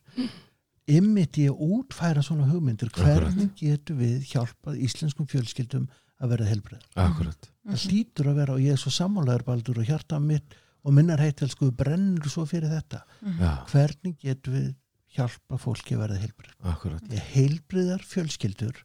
[0.86, 5.88] ymmit ég útfæra svona hugmyndir hvernig getum við hjálpað íslenskum fjölskyldum
[6.22, 7.48] að verða helbrið akkurat.
[7.66, 10.54] Það hlýtur að vera og ég er svo sammálaður baldur og hjarta mitt
[10.86, 13.02] og minnar heitel sko brennur svo fyrir þetta.
[13.40, 14.68] Já, hvernig getum við
[15.16, 17.10] hjálpa fólki að verða heilbrið akkurat.
[17.10, 18.80] Ég heilbriðar fjölskyldur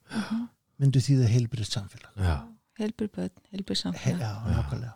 [0.82, 2.12] myndu því það heilbrið samfélag.
[2.18, 2.36] Já,
[2.80, 4.94] Helbur börn, helbur He, samfélag já, nákvæmlega.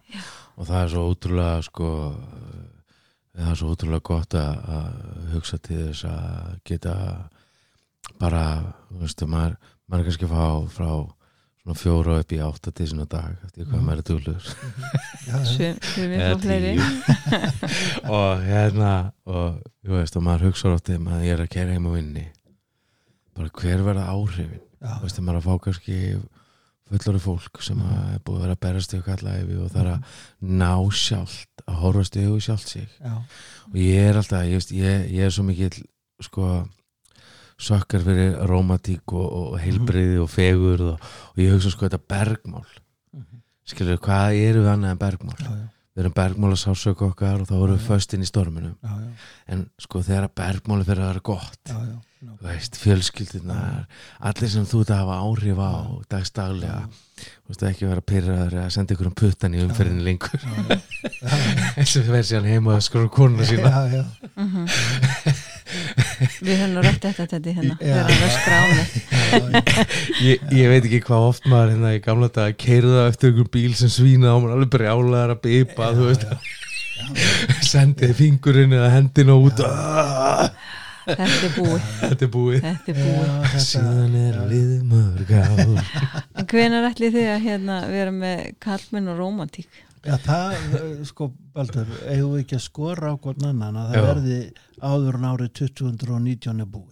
[0.58, 1.90] Og það er svo ótrúlega sko
[3.36, 6.96] það er svo ótrúlega gott að, að hugsa til þess að geta
[8.22, 8.44] bara,
[8.90, 10.46] þú veistu, maður maður er kannski að fá
[10.78, 10.90] frá
[11.66, 13.86] svona fjóra upp í átta til sinna dag eftir hvað Mhm.
[13.86, 14.44] maður er dúlur
[15.26, 16.74] Eða og fleiri.
[18.16, 18.92] og hérna
[19.26, 22.26] og þú veist, og maður hugsa átti að ég er að kæra heim og vinni
[23.36, 24.62] bara hver verða áhrifin?
[24.80, 25.98] Þú veist, maður er að fá kannski
[26.89, 28.13] fullori fólk sem Mhm.
[28.15, 30.04] er búið að vera að berast í okkar læfi og það er að
[30.41, 32.88] ná sjálft að horfast í augu sjálft sig.
[33.02, 33.15] Já,
[33.71, 35.84] og ég er alltaf, ég, ég, ég er svo mikill
[36.21, 36.67] sko
[37.58, 41.00] sökkar fyrir rómatík og, og heilbriði og fegur og,
[41.32, 42.65] og ég hugsa sko þetta bergmál.
[43.15, 43.41] Mhm.
[43.65, 45.39] skilur, hvað eru við annað en bergmál?
[45.39, 48.28] Já, já, við erum bergmál að sásöka okkar og þá vorum við föst inn í
[48.28, 48.74] storminum.
[48.84, 51.78] Já, já, en sko þegar bergmáli fyrir að vera gott já,
[52.42, 53.86] veist, fjölskyldunar
[54.28, 55.72] allir sem þú að hafa áhrif á
[56.12, 56.82] dagstaglega,
[57.22, 60.46] þú veist ekki vera pyrraður að senda ykkur um puttan í umferðinni lengur.
[61.78, 63.72] Eins og við verðum síðan heima að skora konuna sína.
[63.72, 64.06] já, já,
[64.36, 64.66] Mhm.
[66.46, 67.78] Við höfum nú rætt þetta þetta hérna.
[67.82, 68.90] Þegar hann öskra á mig
[69.26, 69.86] já,
[70.26, 73.74] ég, ég veit ekki hvað oft maður hérna í gamla dag keirða eftir ykkur bíl
[73.78, 76.28] sem svínaði á maður alveg brjálaðar að bipa þú veist.
[77.72, 79.60] Sendiði fingurinn eða hendina út.
[81.06, 81.90] Þetta er búið.
[82.02, 82.62] Þetta er búið.
[82.66, 83.20] Þetta er búið.
[83.20, 85.60] já, þetta, síðan er liðið mörg ár
[86.42, 89.85] En hvenær ætli þið að hérna, vera með kallmenn og rómantík?
[90.06, 93.96] Já, það, eh, sko, Baldur eigum við ekki að skora á hvern annan að það
[94.00, 94.06] Já.
[94.10, 94.38] verði
[94.82, 96.91] áður en árið 2019 er búið?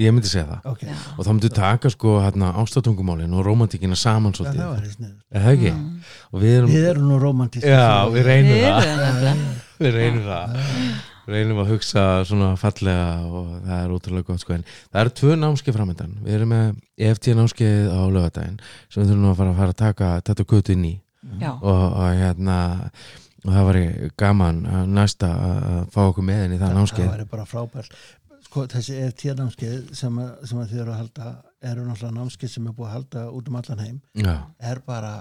[0.00, 0.60] Ég myndi segja það.
[0.72, 0.94] Ok, Já.
[1.18, 4.60] og þá myndu taka sko hérna ástatungumálin og romantíkina saman já, svolítið.
[4.62, 5.72] það var í snið er það ekki?
[5.72, 6.02] Mm.
[6.32, 8.86] og við erum, við erum nú romantist já, við reynum Við það.
[8.88, 9.34] erum nefnilega.
[9.82, 10.56] við reynum það.
[11.22, 15.12] Við reynum að hugsa svona fallega og það er ótrúlega gott sko en það eru
[15.20, 18.56] tvö námskeið framöndan við erum með EFT námskeið á lögadaginn
[18.90, 22.08] sem við þurfum að fara að fara að taka þetta götu inn í og, og
[22.18, 22.56] hérna
[23.42, 23.78] og það var
[24.22, 27.08] gaman að næsta að fá okkur með í það það námskeið.
[27.10, 27.96] væri bara frábært.
[28.42, 31.28] Sko þessi er tíð námskeið sem, að, sem að þið eru að halda
[31.72, 34.00] eru náttúrulega námskeið sem er búið að halda út um allan heim.
[34.18, 34.34] Já,
[34.70, 35.12] er bara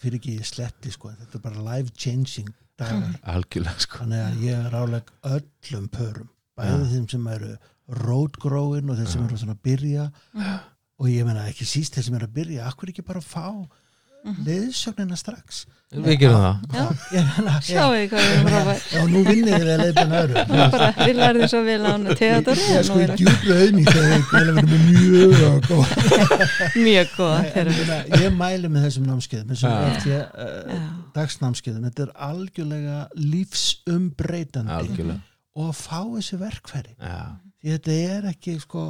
[0.00, 3.16] fyrir ekki sletti sko þetta er bara life changing dagar.
[3.36, 4.02] Algjörlega sko.
[4.02, 6.90] Þannig að ég er áleg öllum pörum bæði Já.
[6.92, 7.54] þeim sem eru
[8.02, 10.06] rótgróin og þeir sem eru svona að byrja.
[10.96, 13.46] Og ég meina ekki síst þeir sem eru að byrja akkur ekki bara fá
[14.46, 15.64] leiðsögnina strax.
[15.96, 16.56] Við gerum það.
[17.66, 20.42] Sjáu þið hvað við erum frábær já, nú vinnið þið við að leiðbina öðru.
[20.74, 24.24] Bara, Við lærðum svo vel á hann Theodor ég er sko í djúplu auðning þegar
[24.32, 25.86] vera með mjög góð
[26.88, 30.20] Mjög góða ég mæli með þessum námskeiðum þessum Já.
[31.14, 31.86] dagsnámskeiðum.
[31.86, 35.20] Þetta er algjörlega lífsumbreytandi algjörlega.
[35.56, 36.96] og að fá þessi verkfæri.
[36.98, 37.20] Já,
[37.62, 38.88] því þetta er ekki sko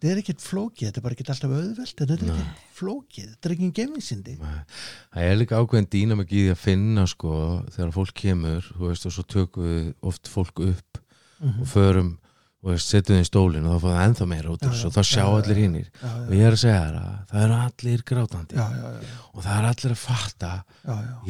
[0.00, 2.46] þetta er ekkert flókið, þetta er bara ekki alltaf auðvelt þetta er ekki
[2.80, 7.04] flókið, þetta er ekki en gefinsindi það er líka ákveðin dýnamik í því að finna
[7.10, 7.34] sko
[7.76, 11.04] þegar fólk kemur þú veist og svo tökum við oft fólk upp
[11.40, 12.16] og förum
[12.60, 15.20] og setjum þið í stólinn og þá fá það ennþá meira út og þá sjá
[15.20, 18.58] Já, já, allir hinnir og ég er að segja þér að það eru allir grátandi.
[18.58, 20.50] Já, já, já, og það er allir að fatta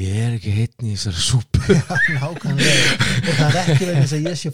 [0.00, 1.62] ég er ekki hittn í þessari súpu.
[1.70, 4.52] Og það er ekki vegna þess að ég sé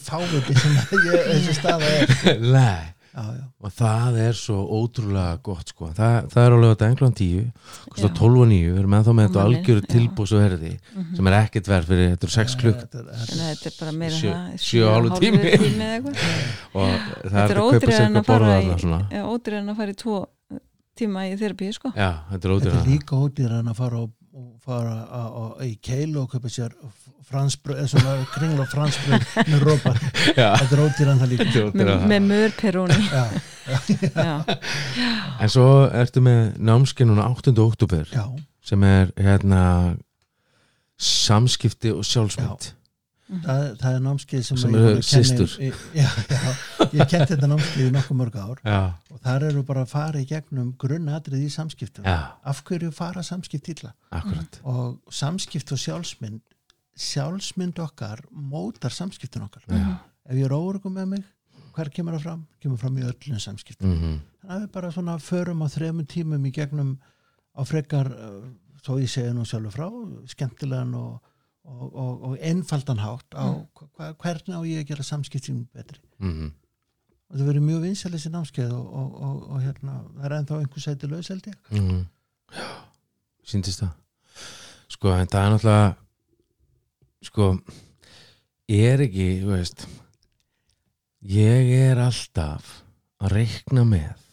[1.07, 2.45] ég, þessi staða er.
[2.59, 2.96] Nei.
[3.17, 5.89] Já, já, og það er svo ótrúlega gott sko.
[5.97, 7.47] það, það er alveg að englan 10
[7.89, 8.17] kostar Já.
[8.21, 9.89] 12 og 9, við erum ennþá með þetta algjöru já.
[9.95, 10.73] tilbús og verði
[11.17, 14.19] sem er ekkert verð fyrir þetta eru 6 klukk Þetta er- þetta er bara meira
[14.21, 15.43] Sjö- það sjö og hálfur tími.
[15.57, 16.17] tími eða eitthvað.
[16.77, 18.57] og það Þetta er er að kaupa sér að borða
[19.33, 20.19] ódýrið en að fara í tvo
[20.97, 21.91] tíma í þerapi sko.
[21.97, 25.75] þetta er Þetta er líka ódýr en að fara, og, og fara á, á, í
[25.81, 26.73] keilu og köpa sér
[27.27, 29.93] fransbröð, svona kringla fransbröð með rópa.
[30.37, 31.47] Þetta er ódýr en það líka.
[31.83, 32.31] er með,
[34.29, 34.35] já,
[35.43, 37.55] en svo ertu með námskeið núna 8.
[37.67, 38.25] oktober já,
[38.67, 39.63] sem er hérna
[41.03, 42.73] samskipti og sjálfsmynd.
[43.43, 45.01] Það, það er námskeið sem, Sem ég eru
[45.99, 46.53] Já, já,
[46.95, 48.61] ég kent þetta námskeið í nokkuð mörg ár.
[48.63, 48.77] Já,
[49.11, 52.07] og þar eru bara að fara í gegnum grunnatrið í samskiptum.
[52.07, 53.91] já, Af hverju fara samskipt illa?
[54.15, 54.61] akkurat.
[54.63, 56.39] Og samskipt og sjálfsmynd,
[56.97, 59.65] sjálfsmynd okkar mótar samskiptin okkar.
[59.69, 61.25] já, Ef ég er órugum með mig,
[61.77, 62.47] hver kemur það fram?
[62.61, 63.93] Kemur fram í öllum samskiptum.
[63.93, 66.99] mhm, Þannig að við bara svona förum á þremur tímum í gegnum
[67.57, 68.45] á frekar, uh,
[68.83, 69.87] þó ég segi nú sjálfur frá,
[70.31, 71.21] skemmtilegan og,
[71.65, 73.45] og, og, og einfaldan hátt á
[73.97, 76.01] hva, hvernig á ég að gera samskiptum betri.
[76.19, 76.53] mhm
[77.27, 80.59] Og það verður mjög vinsæli þessi námskeið og, og, og, og hérna, það er ennþá
[80.63, 81.57] einhver sæti laus held ég.
[81.75, 82.05] mm.
[82.55, 82.69] já,
[83.43, 83.97] síndist það
[84.95, 85.89] sko, en það er náttúrulega
[87.27, 87.51] sko
[88.73, 89.87] ég er ekki, þú veist
[91.27, 92.83] ég er alltaf
[93.23, 94.25] að reikna með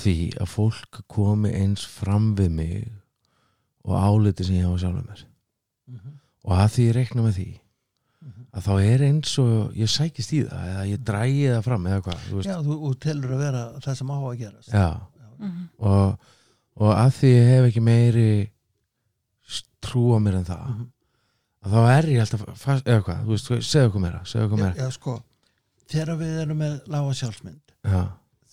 [0.00, 2.86] því að fólk komi eins fram við mig
[3.84, 5.26] og áliti sem ég hafa sjálfur mér
[6.46, 7.48] og að því ég reikna með því
[8.50, 12.00] að þá er eins og ég sækist í það eða ég drægi það fram eða
[12.06, 14.72] hvað, þú Já, þú, þú telur að vera það sem á að gerast.
[14.74, 14.88] Já,
[15.40, 15.60] Mhm.
[15.78, 16.24] og,
[16.76, 18.24] og að því ég hef ekki meiri
[19.80, 20.82] trú á mér en það Mhm.
[20.82, 20.88] að
[21.66, 24.64] þá er ég alltaf fast, eða hvað, þú veist, segðu okkur meira segðu okkur Já,
[24.64, 24.76] meira.
[24.84, 25.16] Já, sko,
[25.90, 28.02] þegar við erum með lága sjálfsmynd, já,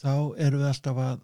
[0.02, 0.12] þá
[0.48, 1.20] erum við alltaf að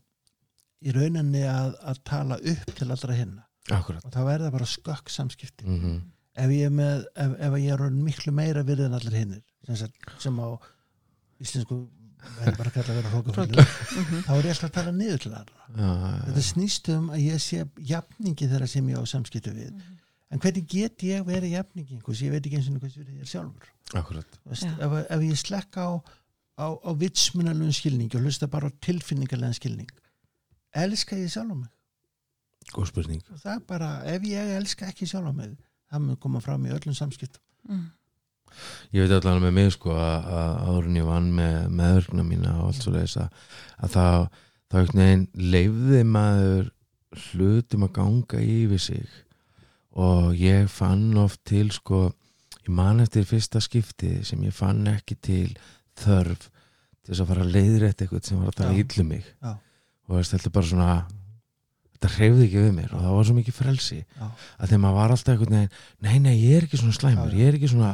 [0.83, 3.43] í rauninni að, að tala upp til allra hinna.
[3.71, 4.03] Akkurat.
[4.03, 5.65] Og þá er það bara skökk samskipti.
[5.67, 6.01] mm
[6.33, 9.91] ef ég er með, ef, ef ég er miklu meira virði en allir hinnir sem,
[10.17, 10.49] sem á
[11.45, 11.75] íslensku
[12.39, 14.23] verður bara að kalla að vera hrókafullu Mhm.
[14.25, 15.67] þá er ég alltaf að tala niður til aðra.
[15.77, 15.91] Já,
[16.25, 17.59] þetta snýst um að ég sé
[17.91, 19.77] jafningi þeirra sem ég á samskiptu við
[20.33, 21.99] en hvernig get ég verið jafningi?
[21.99, 23.71] Einhvers, ég veit ekki eins og hvers við er sjálfur.
[23.93, 24.37] Akkurat.
[24.41, 24.77] Þú veist, Já.
[24.87, 25.91] ef, ef ég slekka á,
[26.57, 29.91] á, á vitsmunalun skilningi og hlusta bara á tilfinningarlegan skilning
[30.73, 31.69] elska ég sjálf á mig?
[32.73, 33.21] Góð spurning.
[33.29, 35.53] Og það er bara, ef ég elska ekki sjálf á mig
[35.93, 37.41] það mun koma fram í öllum samskiptum.
[37.69, 37.91] Mhm.
[38.93, 42.67] ég veit allan með mig sko að, að árun ég vann með meðurkna mína og
[42.67, 43.31] allt svo leiðis að,
[43.81, 44.03] að þá
[44.69, 46.67] þá einhvern veginn leifði maður
[47.23, 49.15] hlutum að ganga yfir sig
[49.93, 52.05] og ég fann oft til sko
[52.63, 55.49] ég man eftir fyrsta skipti sem ég fann ekki til
[55.99, 56.47] þörf
[57.03, 58.79] til þess að fara að leiðrétt eitthvað sem var að tala Já.
[58.85, 59.51] illu mig Já.
[60.07, 60.89] og þetta er bara svona
[61.93, 64.25] þetta hreyfði ekki við mér og það var svo mikið frelsi Já.
[64.57, 65.77] að þegar maður var alltaf einhvern veginn
[66.07, 67.91] nei, nei, ég er ekki svona slæmur, ég er ekki svona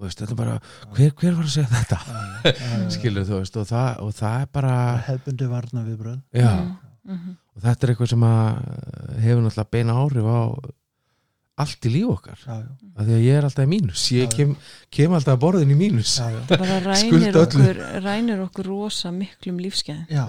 [0.00, 0.54] veist, þetta er bara,
[0.96, 1.98] hver, hver var að segja þetta
[2.96, 4.76] skilur þú veist og það, og það er bara,
[5.08, 6.52] hefbundi varna viðbröð já
[7.10, 7.30] Mhm.
[7.56, 8.58] og þetta er eitthvað sem að
[9.24, 10.40] hefur náttúrulega beina áhrif á
[11.62, 12.40] allt í líf okkar.
[12.42, 14.04] Já, já, af því að ég er alltaf í mínus.
[14.14, 14.54] Ég kem,
[14.92, 16.16] kem alltaf að borðin í mínus.
[16.20, 20.24] Já, bara rænir okkur, rænir okkur rosa miklum já.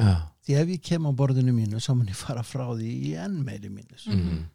[0.45, 3.41] því ef ég kem á borðinu mínu þá mun ég fara frá því í enn
[3.45, 4.07] meiri mínus.
[4.09, 4.45] Mm.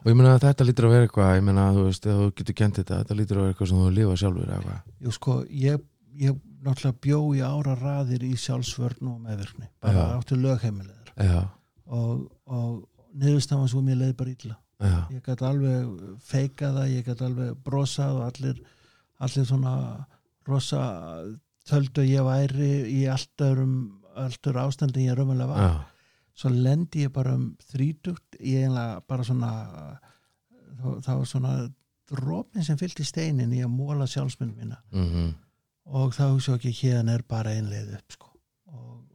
[0.00, 2.20] og ég meina að þetta lítur að vera eitthvað ég meina að þú veist, ef
[2.20, 4.94] þú getur kent þetta þetta lítur að vera eitthvað sem þú lifa sjálfur eða eitthvað.
[5.04, 5.82] Jú sko, ég,
[6.22, 11.42] ég náttúrulega bjó í ára raðir í sjálfsvörn og meðvirkni, bara áttu lögheimilegar já,
[11.86, 12.72] og, og
[13.18, 17.56] niðurstafan svo mér leið bara illa já, ég gæti alveg feika það, ég gæti alveg
[17.66, 18.60] brosað og allir,
[19.20, 19.72] allir svona
[20.48, 20.82] rosa
[21.68, 23.74] töldu ég væri í allt öðrum
[24.18, 25.58] allt öðru ástandi ég raunverulega var.
[25.58, 25.84] Já,
[26.38, 29.50] svo lendi ég bara um þrítugt ég einlega bara svona
[30.78, 31.52] þá- var svona
[32.08, 34.78] drópin sem fylgdi steinin í að móla sjálfsmynd mína.
[34.92, 35.34] Mhm,
[35.86, 38.27] og þá hugsa ekki hérna er bara einleið upp sko.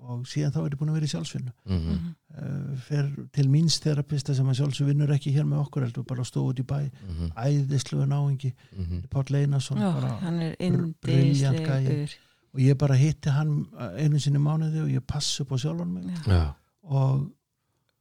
[0.04, 1.52] Og, síðan þá er ég búin að vera í sjálfsvinnu.
[1.66, 2.00] Mhm,
[2.38, 6.26] uh, fer til míns terapista sem að sjálfsög vinnur ekki hér með okkur heldur bara
[6.28, 6.80] stóð út í bæ.
[7.08, 11.80] Mhm, æðisluðu náingi, mhm, Páll Einarsson er brilliant gæi.
[11.80, 12.18] indislegur
[12.54, 15.94] og ég bara hitti hann uh, einu sinni mánuði og ég passi upp á sjálfan
[15.94, 16.06] mig.
[16.28, 16.54] Já.
[16.84, 17.32] og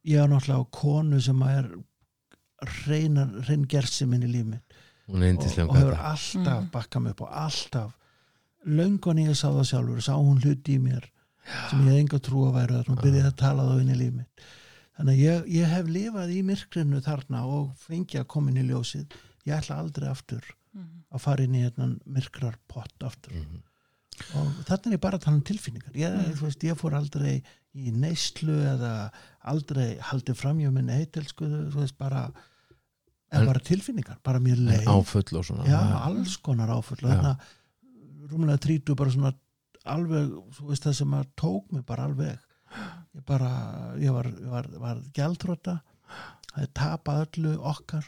[0.05, 1.69] ég er náttúrulega á konu sem að er
[2.87, 4.73] reynar, reyn gersi minn í líf mitt.
[5.07, 6.69] Hún er og, og hefur alltaf Mhm.
[6.71, 7.91] bakkað mig upp og alltaf.
[8.65, 11.03] Löngun ég sá það sjálfur sá hún hluti í mér
[11.69, 13.97] sem ég hef enga trú að væru þar hún byrjaði að tala þá inn í
[13.99, 14.45] líf mitt.
[14.97, 18.67] Þannig að ég, ég hef lifað í myrkrinu þarna og fengi að koma inn í
[18.69, 19.15] ljósið.
[19.47, 20.45] Ég ætla aldrei aftur
[21.13, 23.33] að fara inn í hérna myrkrar pott aftur.
[23.33, 23.61] Mhm.
[24.37, 25.93] og þarna er ég bara að tala um tilfinningar.
[25.97, 27.41] Ég, þú veist, ég fór aldrei
[27.73, 29.11] í neyslu eða
[29.49, 32.27] aldrei haldið framjá minn eitelskuðu þú veist, bara
[33.33, 34.85] En- bara tilfinningar, bara mér leið.
[34.85, 35.65] áfull og svona.
[35.65, 37.01] Já, alls konar áfull.
[37.01, 37.15] Og Já.
[37.17, 37.37] þarna
[38.29, 39.33] rúmlega trítu bara svona
[39.83, 42.49] alveg, þú veist það sem að tók mig bara alveg.
[43.13, 43.49] Ég bara,
[44.01, 45.77] ég var, var, var gjaldróta
[46.53, 48.07] það er tapað öllu okkar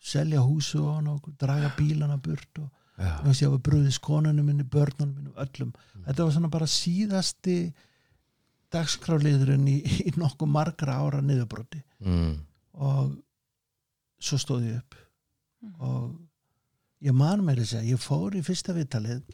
[0.00, 2.68] selja húsu og hann og draga bílana burt og
[3.00, 5.72] þú veist, ég var brúðis konunum minni, börnunum minni, öllum.
[6.06, 7.56] Þetta var svona bara síðasti
[8.70, 9.78] dagskráliðurinn í,
[10.08, 12.34] í nokkuð margra ára niðurbróti mm,
[12.86, 13.14] og
[14.20, 14.98] svo stóð ég upp.
[15.80, 16.12] Og
[17.04, 19.24] ég man með þess að ég fór í fyrsta viðtalið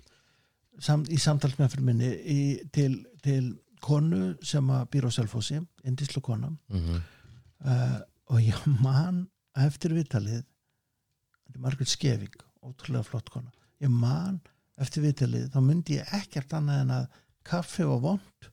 [0.83, 2.41] sam, í samtalsmeðferð minni í,
[2.75, 2.93] til,
[3.25, 6.51] til konu sem að býr á Selfossi, indislu kona.
[6.73, 7.01] Mm,
[7.67, 7.99] uh,
[8.33, 9.25] og ég man
[9.62, 13.53] eftir viðtalið þetta er Margrét Skeving ótrúlega flott kona.
[13.83, 14.41] Ég man
[14.81, 17.07] eftir viðtalið þá myndi ég ekkert annað en að
[17.47, 18.51] kaffi var vond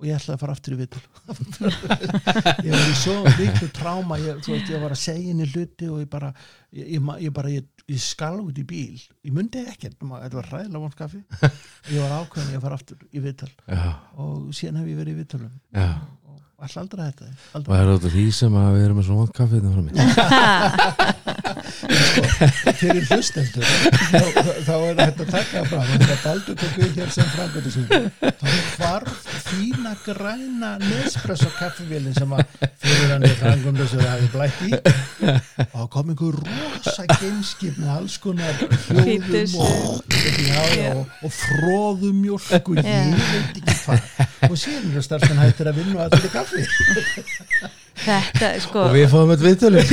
[0.00, 1.00] og ég ætlaði að fara aftur í viðtal.
[2.66, 5.88] Ég var í svo miklu tráma ég, þú veist, ég var að segja henni hluti
[5.92, 6.30] og ég bara
[6.72, 8.96] ég, ég, bara, ég, ég skal út í bíl.
[9.26, 11.20] Ég myndi ekkert, þetta var hræðilega vond kaffi.
[11.40, 13.50] Og ég var ákveðin að ég fara aftur í viðtal.
[13.68, 13.84] Já,
[14.24, 15.52] og síðan hef ég verið í viðtalum.
[15.76, 15.90] Já.
[16.30, 17.76] Og alltaf aldrei þetta og aldrei.
[17.80, 19.94] er þetta því sem að við erum með svona vond kaffið frá mér
[22.80, 26.98] fyrir hlustendur þá, þá, þá er þetta að taka fram og þetta Baldur tók við
[27.00, 27.90] hér sem framgöndisvík
[28.40, 32.44] þá hvarf fína græna Nespresso kaffivélin sem að
[32.82, 34.70] fyrir hann í framgöndisvík hafi blætt í.
[35.76, 42.72] Og kom einhver rosa gameskip með alls konar hljóðum og, já, og, og fróðum mjólk
[42.72, 47.78] og ég veit ekki hvað og síðan er starfsmenn hættir að vinna og allir kaffi
[48.04, 49.84] þetta, sko, og við fáum þetta viðtölum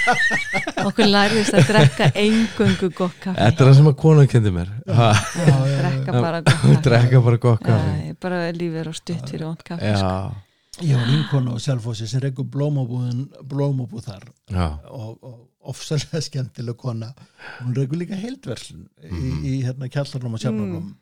[0.86, 3.36] okkur lærðist að drekka engöngu gott kaffi.
[3.40, 4.72] Þetta er það sem að konan kendi mér.
[4.86, 6.80] Ha, já, já, drekka bara gott kaffi.
[6.88, 8.16] Drekka bara gott kaffi.
[8.26, 10.12] bara lífið er á stutt fyrir vond kaffi sko.
[10.12, 15.36] já, ég var vinkona á Selfossi sem blómabúðin blómabúð þar já, og, og
[15.72, 17.12] ofsalega skemmtileg kona
[17.60, 20.94] hún reykur líka heildverslun í, í hérna kjallarnum og sjálfarnum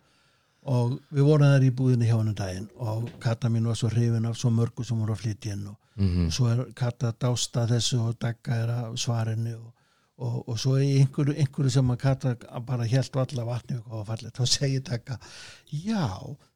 [0.70, 4.28] og við vorum þar í búðinni hjá hennu daginn og Kata mín var svo hrifin
[4.28, 7.66] af svo mörgu sem voru að flytja inn og mhm, svo er Kata að dásta
[7.70, 9.68] þessu og dagga er að svarinu og,
[10.16, 12.34] og, og svo í einhverju, einhverju sem að Kata
[12.66, 15.20] bara helt valla vatni og fallið, þá segir dagga
[15.68, 16.08] já,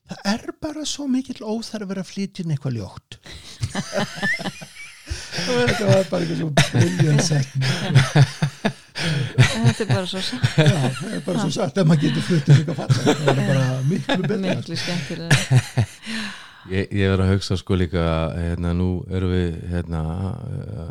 [0.09, 3.21] það er bara svo mikill óþarfur að flytja inn eitthvað ljótt.
[5.49, 10.59] Og þetta var bara eitthvað svo briljant setning þetta er bara svo satt.
[10.69, 13.65] Já, það er bara svo sagt að maður getur flutið eitthvað falla það er bara
[13.89, 14.59] miklu betra.
[14.59, 15.87] Miklu skemmtilega
[16.75, 20.03] ég, ég er að hugsa sko líka hérna, nú erum við hérna,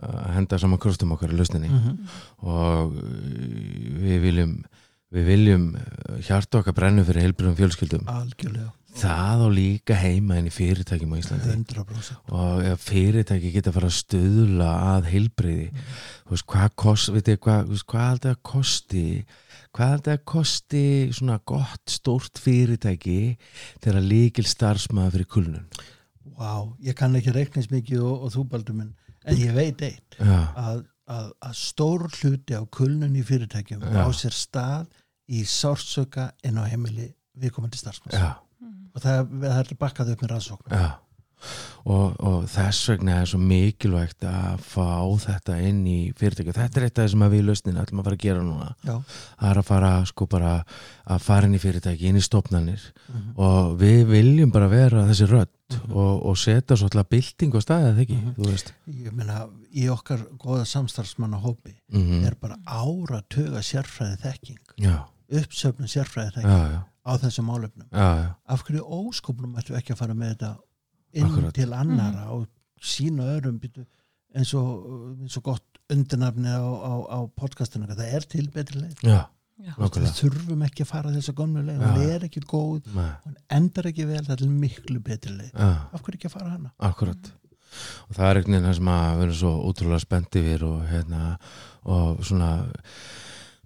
[0.07, 1.69] að henda saman krostum okkar í lausninni.
[1.69, 1.97] Mhm.
[2.47, 3.05] og uh,
[4.07, 4.57] við viljum
[5.13, 5.67] við viljum
[6.27, 8.09] hjarta okkar brennu fyrir heilbrigðum fjölskyldum.
[8.11, 11.55] Algjörlega, það á líka heima inn í fyrirtækjum á Íslandi.
[11.55, 17.41] 100% og fyrirtæki geta að fara að stuðla að heilbreyði þú veist, hvað kost, ég,
[17.43, 19.05] hvað, veist, hvað haldið að kosti
[19.77, 20.83] hvað haldið að kosti
[21.19, 23.19] svona gott, stórt fyrirtæki
[23.83, 25.67] þegar líkil starfsmaður fyrir kulnun?
[26.37, 28.93] Vá, ég kann ekki reiknins mikið og, og þú baldur minn
[29.27, 34.01] en ég veit eitt að, að, að stór hluti á kulnun í fyrirtækjum Já.
[34.05, 34.89] á sér stað
[35.27, 38.15] í sársöka inn á heimili viðkomandi starfsmanns.
[38.17, 38.37] Já,
[38.97, 40.79] og það, það er bakkað upp með rannsóknum.
[40.81, 40.95] Já.
[41.87, 44.87] Og, og þess vegna er svo mikilvægt að fá
[45.21, 48.01] þetta inn í fyrirtæki og þetta er eitt af það sem við í lausnin ætlum
[48.01, 48.69] að fara að gera núna.
[48.81, 48.95] Já,
[49.37, 50.53] það er að fara sko bara
[51.13, 52.87] að fara inn í fyrirtæki, inn í stofnanir.
[53.07, 53.29] Mhm.
[53.37, 58.03] og við viljum bara vera þessi rödd og, og setja svolítið bylting á staðið, eða
[58.07, 58.33] ekki, Mhm.
[58.35, 58.73] þú veist.
[59.05, 59.37] Ég meina
[59.71, 66.41] í okkar góða samstarfsmanna hópi mm er bara áratuga sérfræði þekking já, uppsöfnum sérfræði já,
[66.41, 67.87] þekking á þessum málefnum.
[67.91, 70.51] Já, já, af hverju óskopnum ættu ekki að fara með þetta
[71.17, 71.53] inn Akkúrat.
[71.55, 72.47] til annara og
[72.83, 73.85] sína öðrum býtu,
[74.35, 78.99] eins, og, eins og gott undirnafni á, á, á podcastinu það er til betri leið.
[79.07, 79.21] Já,
[79.57, 79.71] Já.
[79.73, 81.79] við nákvæmlega þurfum ekki að fara þessa gömlu leið.
[81.81, 81.87] Já.
[81.95, 85.53] hún er ekki góð, Nei, hún endar ekki vel það er til miklu betri leið.
[85.55, 86.73] Já, af hverju ekki að fara hana?
[86.91, 87.31] Akkurat.
[88.07, 91.23] Og það er einhvern veginn sem að erum svo ótrúlega spennt yfir og hérna
[91.87, 92.51] og svona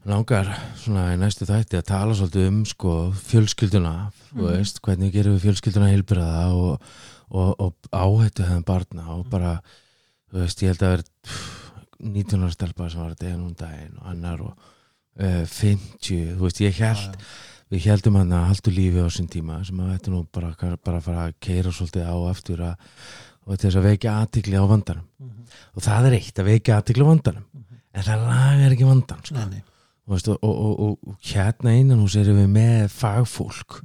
[0.10, 0.50] langar
[0.82, 2.94] svona í næstu þætti að tala svolítið um sko
[3.28, 3.94] fjölskylduna
[4.32, 4.46] Mhm.
[4.48, 6.82] veist, hvernig gerum við fjölskylduna heilbriða og,
[7.30, 9.58] og, og áhættu hefðan barna og bara
[10.32, 11.04] veist, ég held að vera
[12.02, 14.54] 19 ára stelpa sem var að degja núna daginn og annar og
[15.22, 17.18] uh, 50, þú veist, ég held
[17.72, 21.28] við heldum að haldu lífi á sín tíma sem að þetta nú bara, bara fara
[21.30, 22.88] að keira svolítið á aftur að,
[23.46, 25.06] og þess að vekja aðtikli á vandanum
[25.76, 27.46] og það er eitt að vekja aðtikli á vandanum
[27.92, 29.36] en það lagar ekki vandan sko.
[29.52, 29.62] Nei.
[30.12, 33.82] Og, og, og, og, og hérna innan hús erum við með fagfólk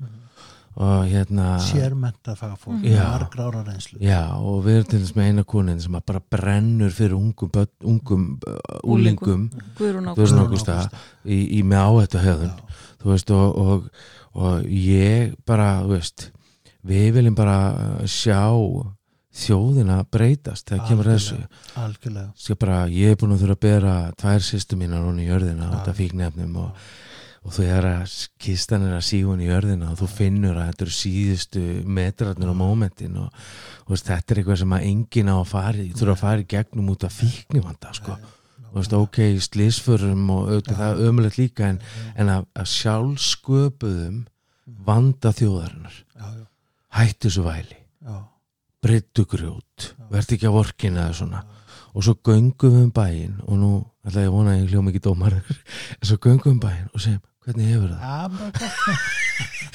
[0.77, 3.01] og hérna sérmenta fagfólk Já.
[3.09, 3.97] margra ára reynslu.
[4.03, 7.53] Já, og við erum til þess með eina konin sem að bara brennur fyrir ungum,
[7.55, 9.47] börn, ungum uh, úlingum
[9.79, 10.83] Guðrún Guðrún Ágústa.
[11.24, 12.53] Í, í með áhættu höfðun
[13.01, 13.89] þú veist og, og,
[14.37, 16.29] og ég bara, þú veist
[16.87, 18.43] við viljum bara uh, sjá
[19.37, 21.39] þjóðina breytast þegar kemur þessu.
[22.61, 25.74] Bara, ég er búin að þurfa að bera tvær sýstu mínar hún í jörðina Já.
[25.76, 26.87] út af fíknefnum og,
[27.47, 30.70] og þú er að kistan er að síga hún í jörðina og þú finnur að
[30.70, 31.64] þetta eru síðustu
[31.99, 33.43] metrarnir á mómentin og,
[33.84, 36.47] og veist, þetta er eitthvað sem að enginn á að fara í þurfa að fara
[36.47, 38.16] í gegnum út af fíknivanda sko.
[38.70, 39.20] þú veist, ok,
[39.51, 41.82] slísförum og auðvitað það er ömulegt líka en,
[42.16, 44.24] en að, að sjálfsköpuðum
[44.87, 46.01] vanda þjóðarinnar.
[46.16, 46.47] Já, já,
[46.99, 47.78] hættu þessu væli.
[48.03, 48.16] Já,
[48.87, 51.45] breyttu grjót, verð ekki að vorkina eða svona.
[51.97, 53.70] Og svo göngum við um bæinn og nú
[54.07, 55.39] ætla ég að vona að ég hljóma ekki dómar
[55.97, 58.01] en svo göngum við um bæinn og segjum hvernig hefur það?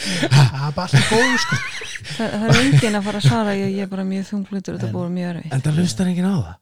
[0.01, 1.55] Það er bara allir góðu sko.
[2.01, 4.79] Það, það er enginn að fara að svara ég, ég er bara mjög þunglutur og
[4.81, 6.55] þetta búið mjög erfið En það lustar enginn á það?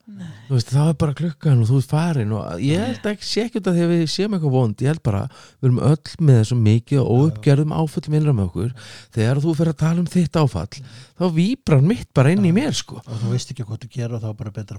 [0.49, 3.39] Þú veist, þá er bara klukkan og þú ert farin og ég held ekki sé
[3.45, 4.83] ekki út af því að við séum eitthvað vond.
[4.83, 5.21] Ég held bara,
[5.61, 8.71] við erum öll með þessum mikið og óuppgerðum áföllum innram okkur.
[9.15, 10.75] Þegar þú fyrir að tala um þitt áfall
[11.19, 12.99] þá víbrar mitt bara inn í mér sko.
[13.05, 14.75] Og þú veist ekki hvað þú gera og þá er bara betra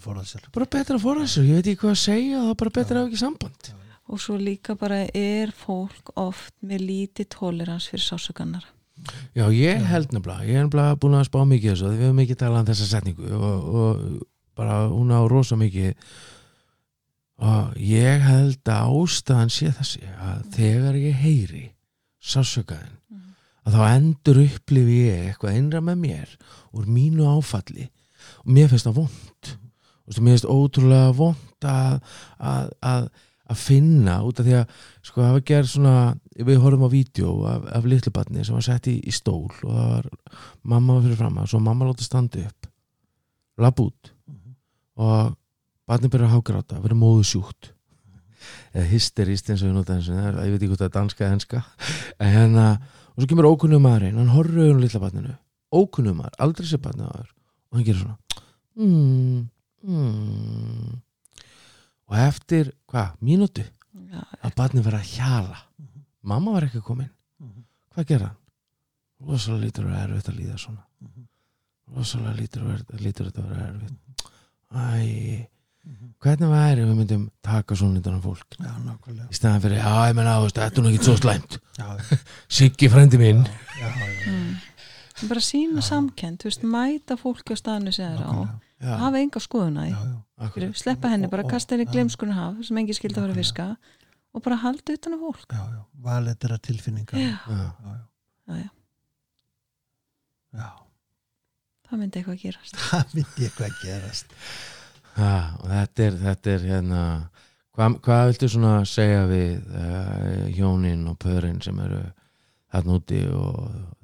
[3.00, 3.80] að
[4.10, 8.66] og svo líka bara er fólk oft með lítið tolerans fyrir sásugannar
[9.32, 12.38] Já, ég held nefnilega, ég er nefnilega búin að spá mikið þessu, við hefum mikið
[12.40, 14.02] talað um þessa setningu og, og
[14.58, 15.94] bara hún á rosa mikið.
[17.40, 21.62] Og ég held að ástæðan sé þessi að þegar ég heyri
[22.20, 22.98] sásökaðin
[23.64, 26.36] að þá endur upplifi ég eitthvað innra með mér
[26.76, 27.88] úr mínu áfalli.
[28.44, 29.54] Og mér finnst það vond
[30.10, 32.00] og mér finnst ótrúlega vond að,
[32.36, 33.08] að, að,
[33.50, 34.76] að finna út af því að
[35.08, 35.96] sko það var gerð svona
[36.50, 39.66] við horfum á vídeo af, af litlu barni sem var sett í, í stól og
[39.66, 40.08] það var
[40.74, 42.70] mamma fyrir fram að svo mamma láta standa upp
[43.60, 44.14] lapp út
[45.00, 45.36] og
[45.90, 47.72] barni byrjar að hágráta vera móðu sjúkt
[48.72, 50.96] eða hysterist eins og við nota eins og það ég veit ekki hvort það er
[50.96, 51.62] danska eða enska.
[52.20, 52.66] En hérna,
[53.12, 55.36] og svo kemur ókunnum maðurinn hann horfður auðvitað litla barninu.
[55.70, 58.16] Ókunnum maður, aldrei sér barnið aður og hann gerir svona
[58.80, 59.42] mm,
[59.86, 60.94] mm.
[62.10, 63.64] Og eftir, hvað, mínútu?
[64.10, 65.64] Já, að barnið var að hjala.
[66.26, 67.10] Mamma var ekki komin.
[67.94, 68.40] Hvað gerða hann?
[69.26, 70.84] rosalega lítur að erfitt að líða svona.
[71.96, 74.28] Rosalega lítur að lítur þetta að vera erfitt.
[74.70, 75.48] Æ,
[76.22, 78.56] hvernig væri við myndum taka svona lítan af fólk?
[78.56, 79.28] Já, nákvæmlega.
[79.28, 81.58] Í staðan fyrir, já, ég menna, þetta er nú ekki svo slæmt.
[82.60, 83.44] Siggi frændi minn.
[83.80, 85.28] Já, já, mm.
[85.28, 88.96] bara sína samkend veist, mæta fólki á staðinu sem það er á.
[89.02, 89.88] Hafa enga skoðuna
[90.40, 93.40] Fyrir, sleppa henni, bara kasta henni í glemskunni haf sem engi skildi að vera að
[93.42, 93.66] fiska
[94.30, 95.46] og bara halda utan á fólk.
[95.52, 95.80] Já, já.
[96.00, 97.20] Valet er að tilfinninga.
[97.20, 97.34] Já.
[97.50, 97.64] já,
[98.56, 98.68] já,
[100.56, 100.68] já,
[101.90, 102.82] það myndi eitthvað að gerast.
[102.90, 104.38] Það myndi eitthvað að gerast
[105.20, 107.02] og þetta er, þetta er hérna
[107.74, 112.02] hvað, hvað viltu svona segja við uh, hjónin og pörin sem eru
[112.70, 113.60] þarna úti og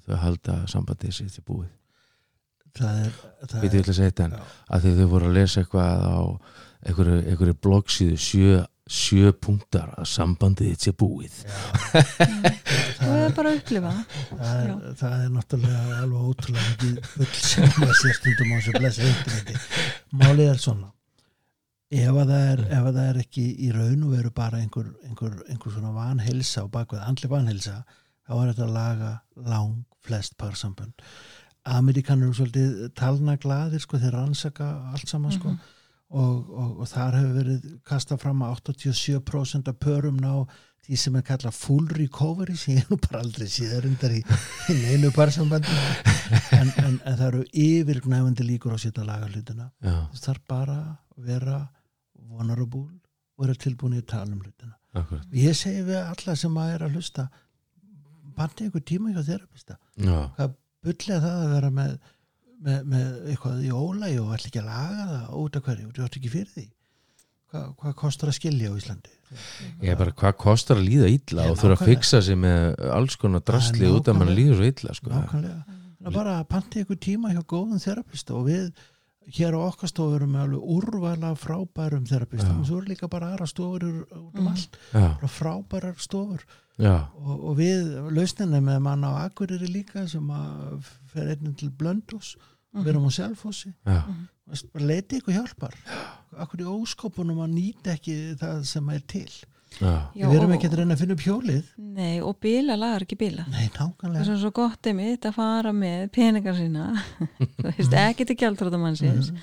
[0.06, 1.70] þau halda sambandið sér til búið
[2.80, 6.18] Við að segja þetta að því þau voru að lesa eitthvað á
[6.86, 8.56] einhverju, einhverju bloggsíðu sjö,
[8.86, 11.38] sjö punktar að sambandið þitt sé búið.
[13.00, 13.92] Það er bara að upplifa.
[13.92, 14.42] Það.
[14.42, 18.76] það er, það er náttúrulega alveg ótrúlega mikið bull sem maður sér stundum á þessu
[18.76, 19.58] blessa interneti
[20.22, 20.92] málið er svona.
[21.96, 24.88] Ef að það er, ef að það er ekki í raun og veru bara einhver,
[25.06, 27.76] einhver, einhver svona vanhelsa og bakveð andli vanhelsa
[28.26, 29.12] þá er þetta að laga
[29.46, 31.04] lang flest parsambönd
[31.66, 35.56] Amerikanur eru svolítið talna glaðir sko þeir rannsaka allt saman sko.
[36.06, 40.44] Og, og, og þar hefur verið kastað fram að 87% af pörum ná
[40.86, 44.20] því sem er kallað full recovery sem ég nú bara aldrei síðar undar í,
[44.70, 45.72] í neinu parsambandi
[46.54, 50.44] en, en, en það eru yfirgnæfandi líkur á sér að laga hlutina Já, það þarf
[50.52, 51.56] bara að vera
[52.36, 54.76] vulnerable og vera tilbúin í að tala um hlutina.
[54.96, 55.26] Akkurat.
[55.36, 57.26] Ég segi við alla sem að er að hlusta
[58.36, 60.54] bandi einhver tíma hjá þerapista Já, hvað
[60.86, 61.92] bullega það að vera með,
[62.66, 66.06] með, með eitthvað í ólægi og ætla ekki að laga það út af hverju, þú
[66.08, 66.66] ætti ekki fyrir því
[67.52, 69.14] hvað, hvað kostar að skilja á Íslandi
[69.82, 72.02] ég er bara hvað kostar að líða illa Já, og þurfa að nákvæmlega.
[72.02, 72.66] fixa sig með
[72.96, 74.36] alls konar er út af mann nákvæmlega.
[74.38, 75.10] líður svo illa sko.
[75.10, 75.78] nákvæmlega,
[76.14, 78.68] bara að panti ykkur tíma hjá góðum þerapista og við
[79.34, 83.32] hér á okkar stofur erum við alveg úrvala frábærum þerapistum og svo eru líka bara
[83.34, 84.48] aðra stofur út um Mm.
[84.52, 86.44] allt, já, bara frábærar stofur.
[87.18, 92.36] Og, og við lausnina með mann á Akureyri líka sem að fer einnig til Blöndós
[92.76, 93.72] við erum á Selfossi.
[94.78, 95.74] Leiti ykkur hjálpar.
[96.38, 99.30] Akkur í óskopunum að nýta ekki það sem er til
[99.80, 101.62] já, Já, við erum ekki að reyna að finna upp hjólið.
[101.96, 105.72] Nei, og bíla lagar ekki bíla nei, Það nákvæmlega er svo gott einmitt að fara
[105.76, 106.86] með peningar sína.
[107.60, 109.40] Þú veist, ekki til gjaldróttamannsins Mhm.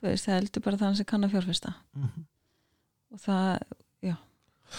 [0.00, 1.74] þú veist, það heldur bara þann sem kann að fjárfesta.
[1.96, 2.26] Mhm.
[3.12, 3.60] og það,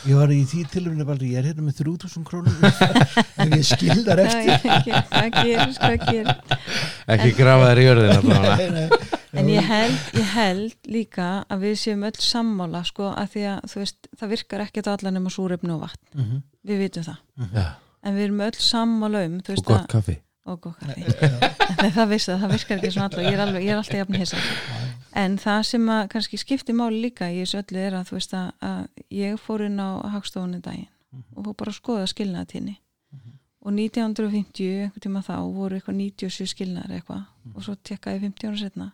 [0.07, 4.21] ég var í því tilvæmlega bara ég er hérna með 3000 krónur ef ég skildar
[4.23, 4.61] eftir.
[5.11, 6.53] það gerist, hvað gerist?
[7.11, 8.53] Ekki grafa þær í jörðina bara.
[8.55, 9.20] Nei, nei.
[9.33, 13.69] En ég held, ég held líka að við séum öll sammála sko, að því að
[13.71, 16.41] þú veist, það virkar ekkert allan nema súrefni og vatn, Mhm.
[16.67, 17.17] við vitum það.
[17.53, 17.65] Já,
[18.03, 20.17] en við erum öll sammála um og gott að, kaffi.
[20.45, 21.03] Og gott kaffi.
[21.97, 24.17] Það vissi það, það virkar ekki svona allar ég er, alveg, ég er alltaf jafn
[24.19, 24.37] hissa.
[25.15, 28.33] En það sem að kannski skipti máli líka í þessu öllu er að þú veist
[28.33, 30.87] að, að ég fór inn á hagstofunni daginn
[31.35, 32.77] og fór bara að skoða skilnaðatíni
[33.61, 37.25] og 1950 einhvern tíma þá voru eitthvað 97 skilnaðar eitthvað.
[37.55, 38.87] Og svo tekkaði 50 ára setna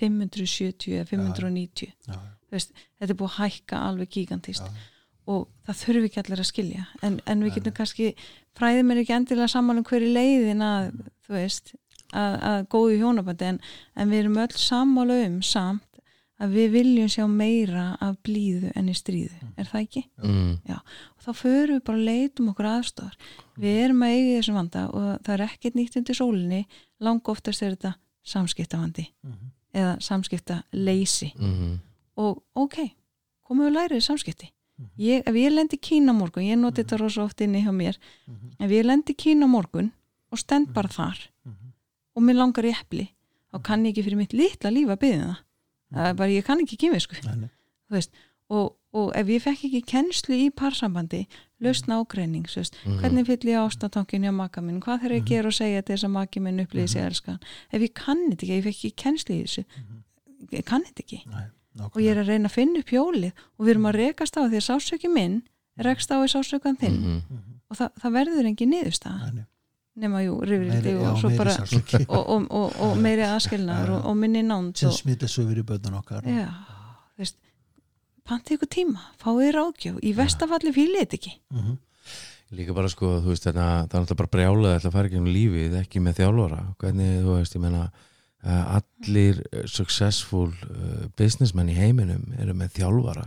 [0.00, 2.16] 570 eða 590 Já,
[2.52, 4.66] Þú veist, þetta er búið að hækka alveg gigantist.
[4.66, 4.88] Já.
[5.32, 6.84] og það þurfi ekki allir að skilja.
[7.06, 8.08] En, en við getum kannski
[8.58, 10.88] fræðum er ekki endilega saman um hverju leiðin að
[11.22, 11.72] þú veist
[12.12, 13.60] að, að góðu hjónabandi en,
[13.94, 15.86] en við erum öll sammála um samt
[16.42, 20.02] að við viljum sjá meira af blíðu enn í stríðu, er það ekki?
[20.26, 20.52] mm.
[20.74, 23.16] og þá förum við bara að leitum okkur aðstofar
[23.62, 26.62] við erum að eiga þessum vanda og það er ekkert nýtt undir sólinni.
[26.98, 27.94] Lang oftast er þetta
[28.26, 29.06] samskiptavandi.
[29.22, 29.52] Mhm.
[29.74, 31.32] Eða samskipta leysi.
[31.38, 31.78] Mm.
[32.20, 32.76] og ok,
[33.46, 34.50] komum við að læra þið samskipti
[34.98, 37.98] ég, ef ég lendi í Kína morgun ég noti þetta rosa oft inni hjá mér.
[38.58, 39.92] Ef ég lendi í Kína morgun
[40.32, 41.18] og stend bara þar
[42.12, 43.06] og mér langar í epli
[43.52, 45.40] þá kann ég ekki fyrir mitt litla líf að byggja það.
[45.92, 47.50] Það er bara, ég kann ekki kynvi sko Nei, nei.
[47.88, 48.12] þú veist,
[48.48, 51.24] og, og ef ég fekk ekki kennslu í parsambandi
[51.62, 55.30] lausn ágreining, þú veist, hvernig fyll ég ástatankin hjá maka minn, hvað þarf ég að
[55.30, 57.38] gera og segja til þess að maki minn upplýði sig elskan?
[57.72, 59.64] Ef ég kann þetta ekki, ef ég fekk ekki kennslu í þessu
[60.50, 61.20] ég kann þetta ekki.
[61.30, 61.46] Nei,
[61.88, 64.42] og ég er að reyna að finna upp hjólið og við erum að rekast á
[64.42, 65.38] því að sásöki minn
[65.82, 66.98] rekst á í sásökan þinn.
[67.00, 67.40] Mm.
[67.72, 69.30] og það, það verður engin niðurstaða.
[69.30, 69.46] Nei, nei.
[70.02, 72.02] nema jú, rifrildi og já, svo meiri bara sársauki.
[72.08, 75.98] og, og, og, og meiri aðskilnaður og, og minni nánd sem smita svo verið bönnun
[76.02, 76.28] okkar.
[76.28, 76.50] Já,
[77.20, 77.40] veist
[78.28, 79.98] pantið ykkur tíma, fáið ráðgjöf.
[80.02, 81.34] Í vestafalli fílið þetta ekki.
[81.54, 81.78] Mhm.
[82.52, 85.28] Líka bara sko, þú veist, þarna, það er alltaf bara brjálað að fara ekki um
[85.32, 86.58] lífið, ekki með þjálfara.
[86.82, 87.84] Hvernig, þú veist, ég meina
[88.44, 93.24] uh, allir uh, successful uh, businessmenn í heiminum eru með þjálfara.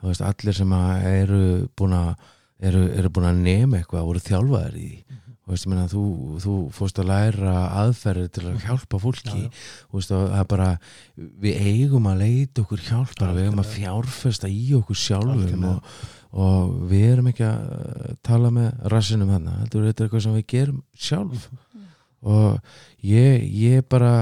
[0.00, 1.42] Þú veist, allir sem eru
[1.78, 2.10] búin að
[2.58, 6.04] eru, eru búin að nema eitthvað voru þjálfaðir í því þú veist, ég meina, þú,
[6.44, 9.44] þú fórst að læra aðferðir til að hjálpa fólki.
[9.88, 10.68] Þú veist, og er bara
[11.16, 15.94] við eigum að leita okkur hjálpar við eigum að fjárfesta í okkur sjálfum og,
[16.44, 20.84] og við erum ekki að tala með rassinum þarna, þetta er eitthvað sem við gerum
[21.08, 21.48] sjálf.
[22.28, 22.58] Og
[23.06, 24.12] ég, ég bara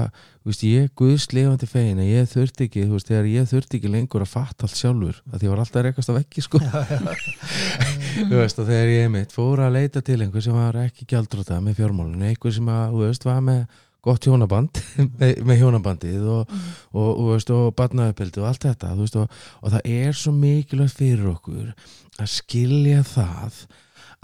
[0.47, 3.91] veist, ég guðs lifandi fegin að ég þurfti ekki, þú veist, þegar ég þurfti ekki
[3.91, 6.61] lengur að fatta allt sjálfur, að því ég var alltaf rekast af ekki, sko
[8.15, 11.59] þú veist, og þegar ég mitt fór að leita til einhver sem var ekki gjaldróta
[11.63, 13.65] með fjármálunni, einhver sem að, þú veist, var með
[14.07, 14.79] gott hjónaband
[15.19, 19.17] með, með hjónabandið og, og, og, og, veist, og barnaðupildi og allt þetta þú veist,
[19.19, 21.73] og, og það er svo mikilvægt fyrir okkur
[22.17, 23.59] að skilja það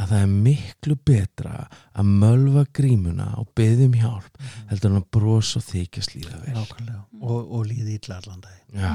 [0.01, 1.57] að það er miklu betra
[1.93, 4.39] að mölva grímuna og beðum hjálp
[4.71, 6.55] heldur en að brosa og þykjast líða vel.
[6.55, 7.03] Nákvæmlega.
[7.21, 8.93] og, og líði illa allan dag Já,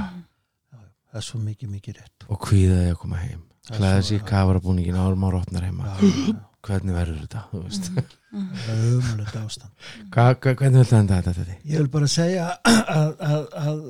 [1.08, 2.26] það er svo mikið mikið rétt.
[2.28, 3.42] Og kvíðaði að koma heim.
[3.68, 5.90] Er svo- sér kafarabúningin árum ára opnar heima.
[5.92, 6.34] Já,
[6.68, 7.90] hvernig verður þetta, þú veist?
[8.28, 9.86] Það er umhverfið ástand.
[10.12, 11.56] Hva, hva, hvernig vil það enda þetta þetta?
[11.64, 13.82] Ég vil bara segja að, að, að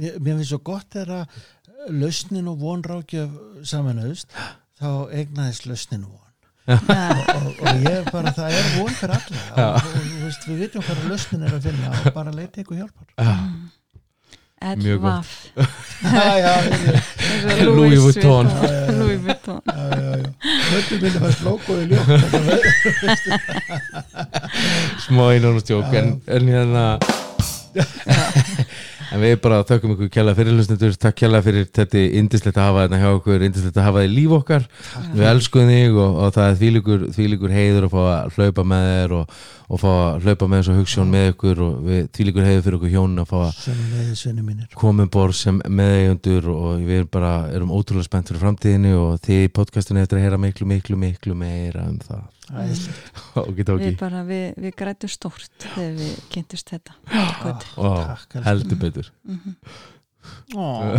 [0.00, 1.38] mér mér finnst svo gott er að
[1.94, 3.34] lausnin og vonrákjöf
[3.68, 4.30] samanauðst
[4.80, 4.88] þá
[5.20, 6.20] egnaðist lausnin og von
[6.64, 9.40] og, og ég bara, það er von fyrir alla.
[9.52, 12.62] Og, og, og þú veist, við vitum hvað lausnin er að finna og bara leita
[12.64, 13.10] ykkur hjálpar.
[13.20, 13.34] Já,
[14.80, 15.26] Mjög gott.
[17.76, 18.46] Louis Vuitton.
[18.98, 19.60] Louis Vuitton.
[20.44, 22.20] Þetta minni fannst logoði ljótt
[25.04, 26.84] smá einan og stjók en, en hérna
[29.14, 32.84] en við bara þökkum ykkur kjalla fyrir hlustundur, takk kjalla fyrir þetta indislegt að hafa
[32.86, 34.62] þetta hjá okkur, indislegt að hafa þetta í líf okkar.
[35.14, 38.82] Við elskum þig og, og það er þvílíkur, þvílíkur heiður að fá að hlaupa með
[38.90, 39.24] þér og,
[39.74, 42.92] og fá að hlaupa með þessu hugssjón með ykkur og við týlikur heiðu fyrir okkur
[42.92, 48.06] hjónin að fá að koma um borð sem meðeigundur og við erum bara erum ótrúlega
[48.06, 51.98] spennt fyrir framtíðinu og þið í podcastinu eftir að heyra miklu, miklu, miklu meira um
[52.04, 52.22] það.
[52.54, 53.80] Okay, okay.
[53.80, 56.96] Við bara, við, við grætum stórt þegar við kynntist þetta.
[57.80, 59.10] Ah, Heldur betur.
[59.24, 59.54] Mm -hmm.
[60.56, 60.98] oh,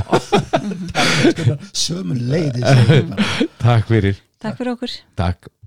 [1.86, 2.62] Sömun leiði
[3.62, 4.20] Takk fyrir.
[4.42, 5.00] Takk fyrir okkur.
[5.16, 5.48] Takk.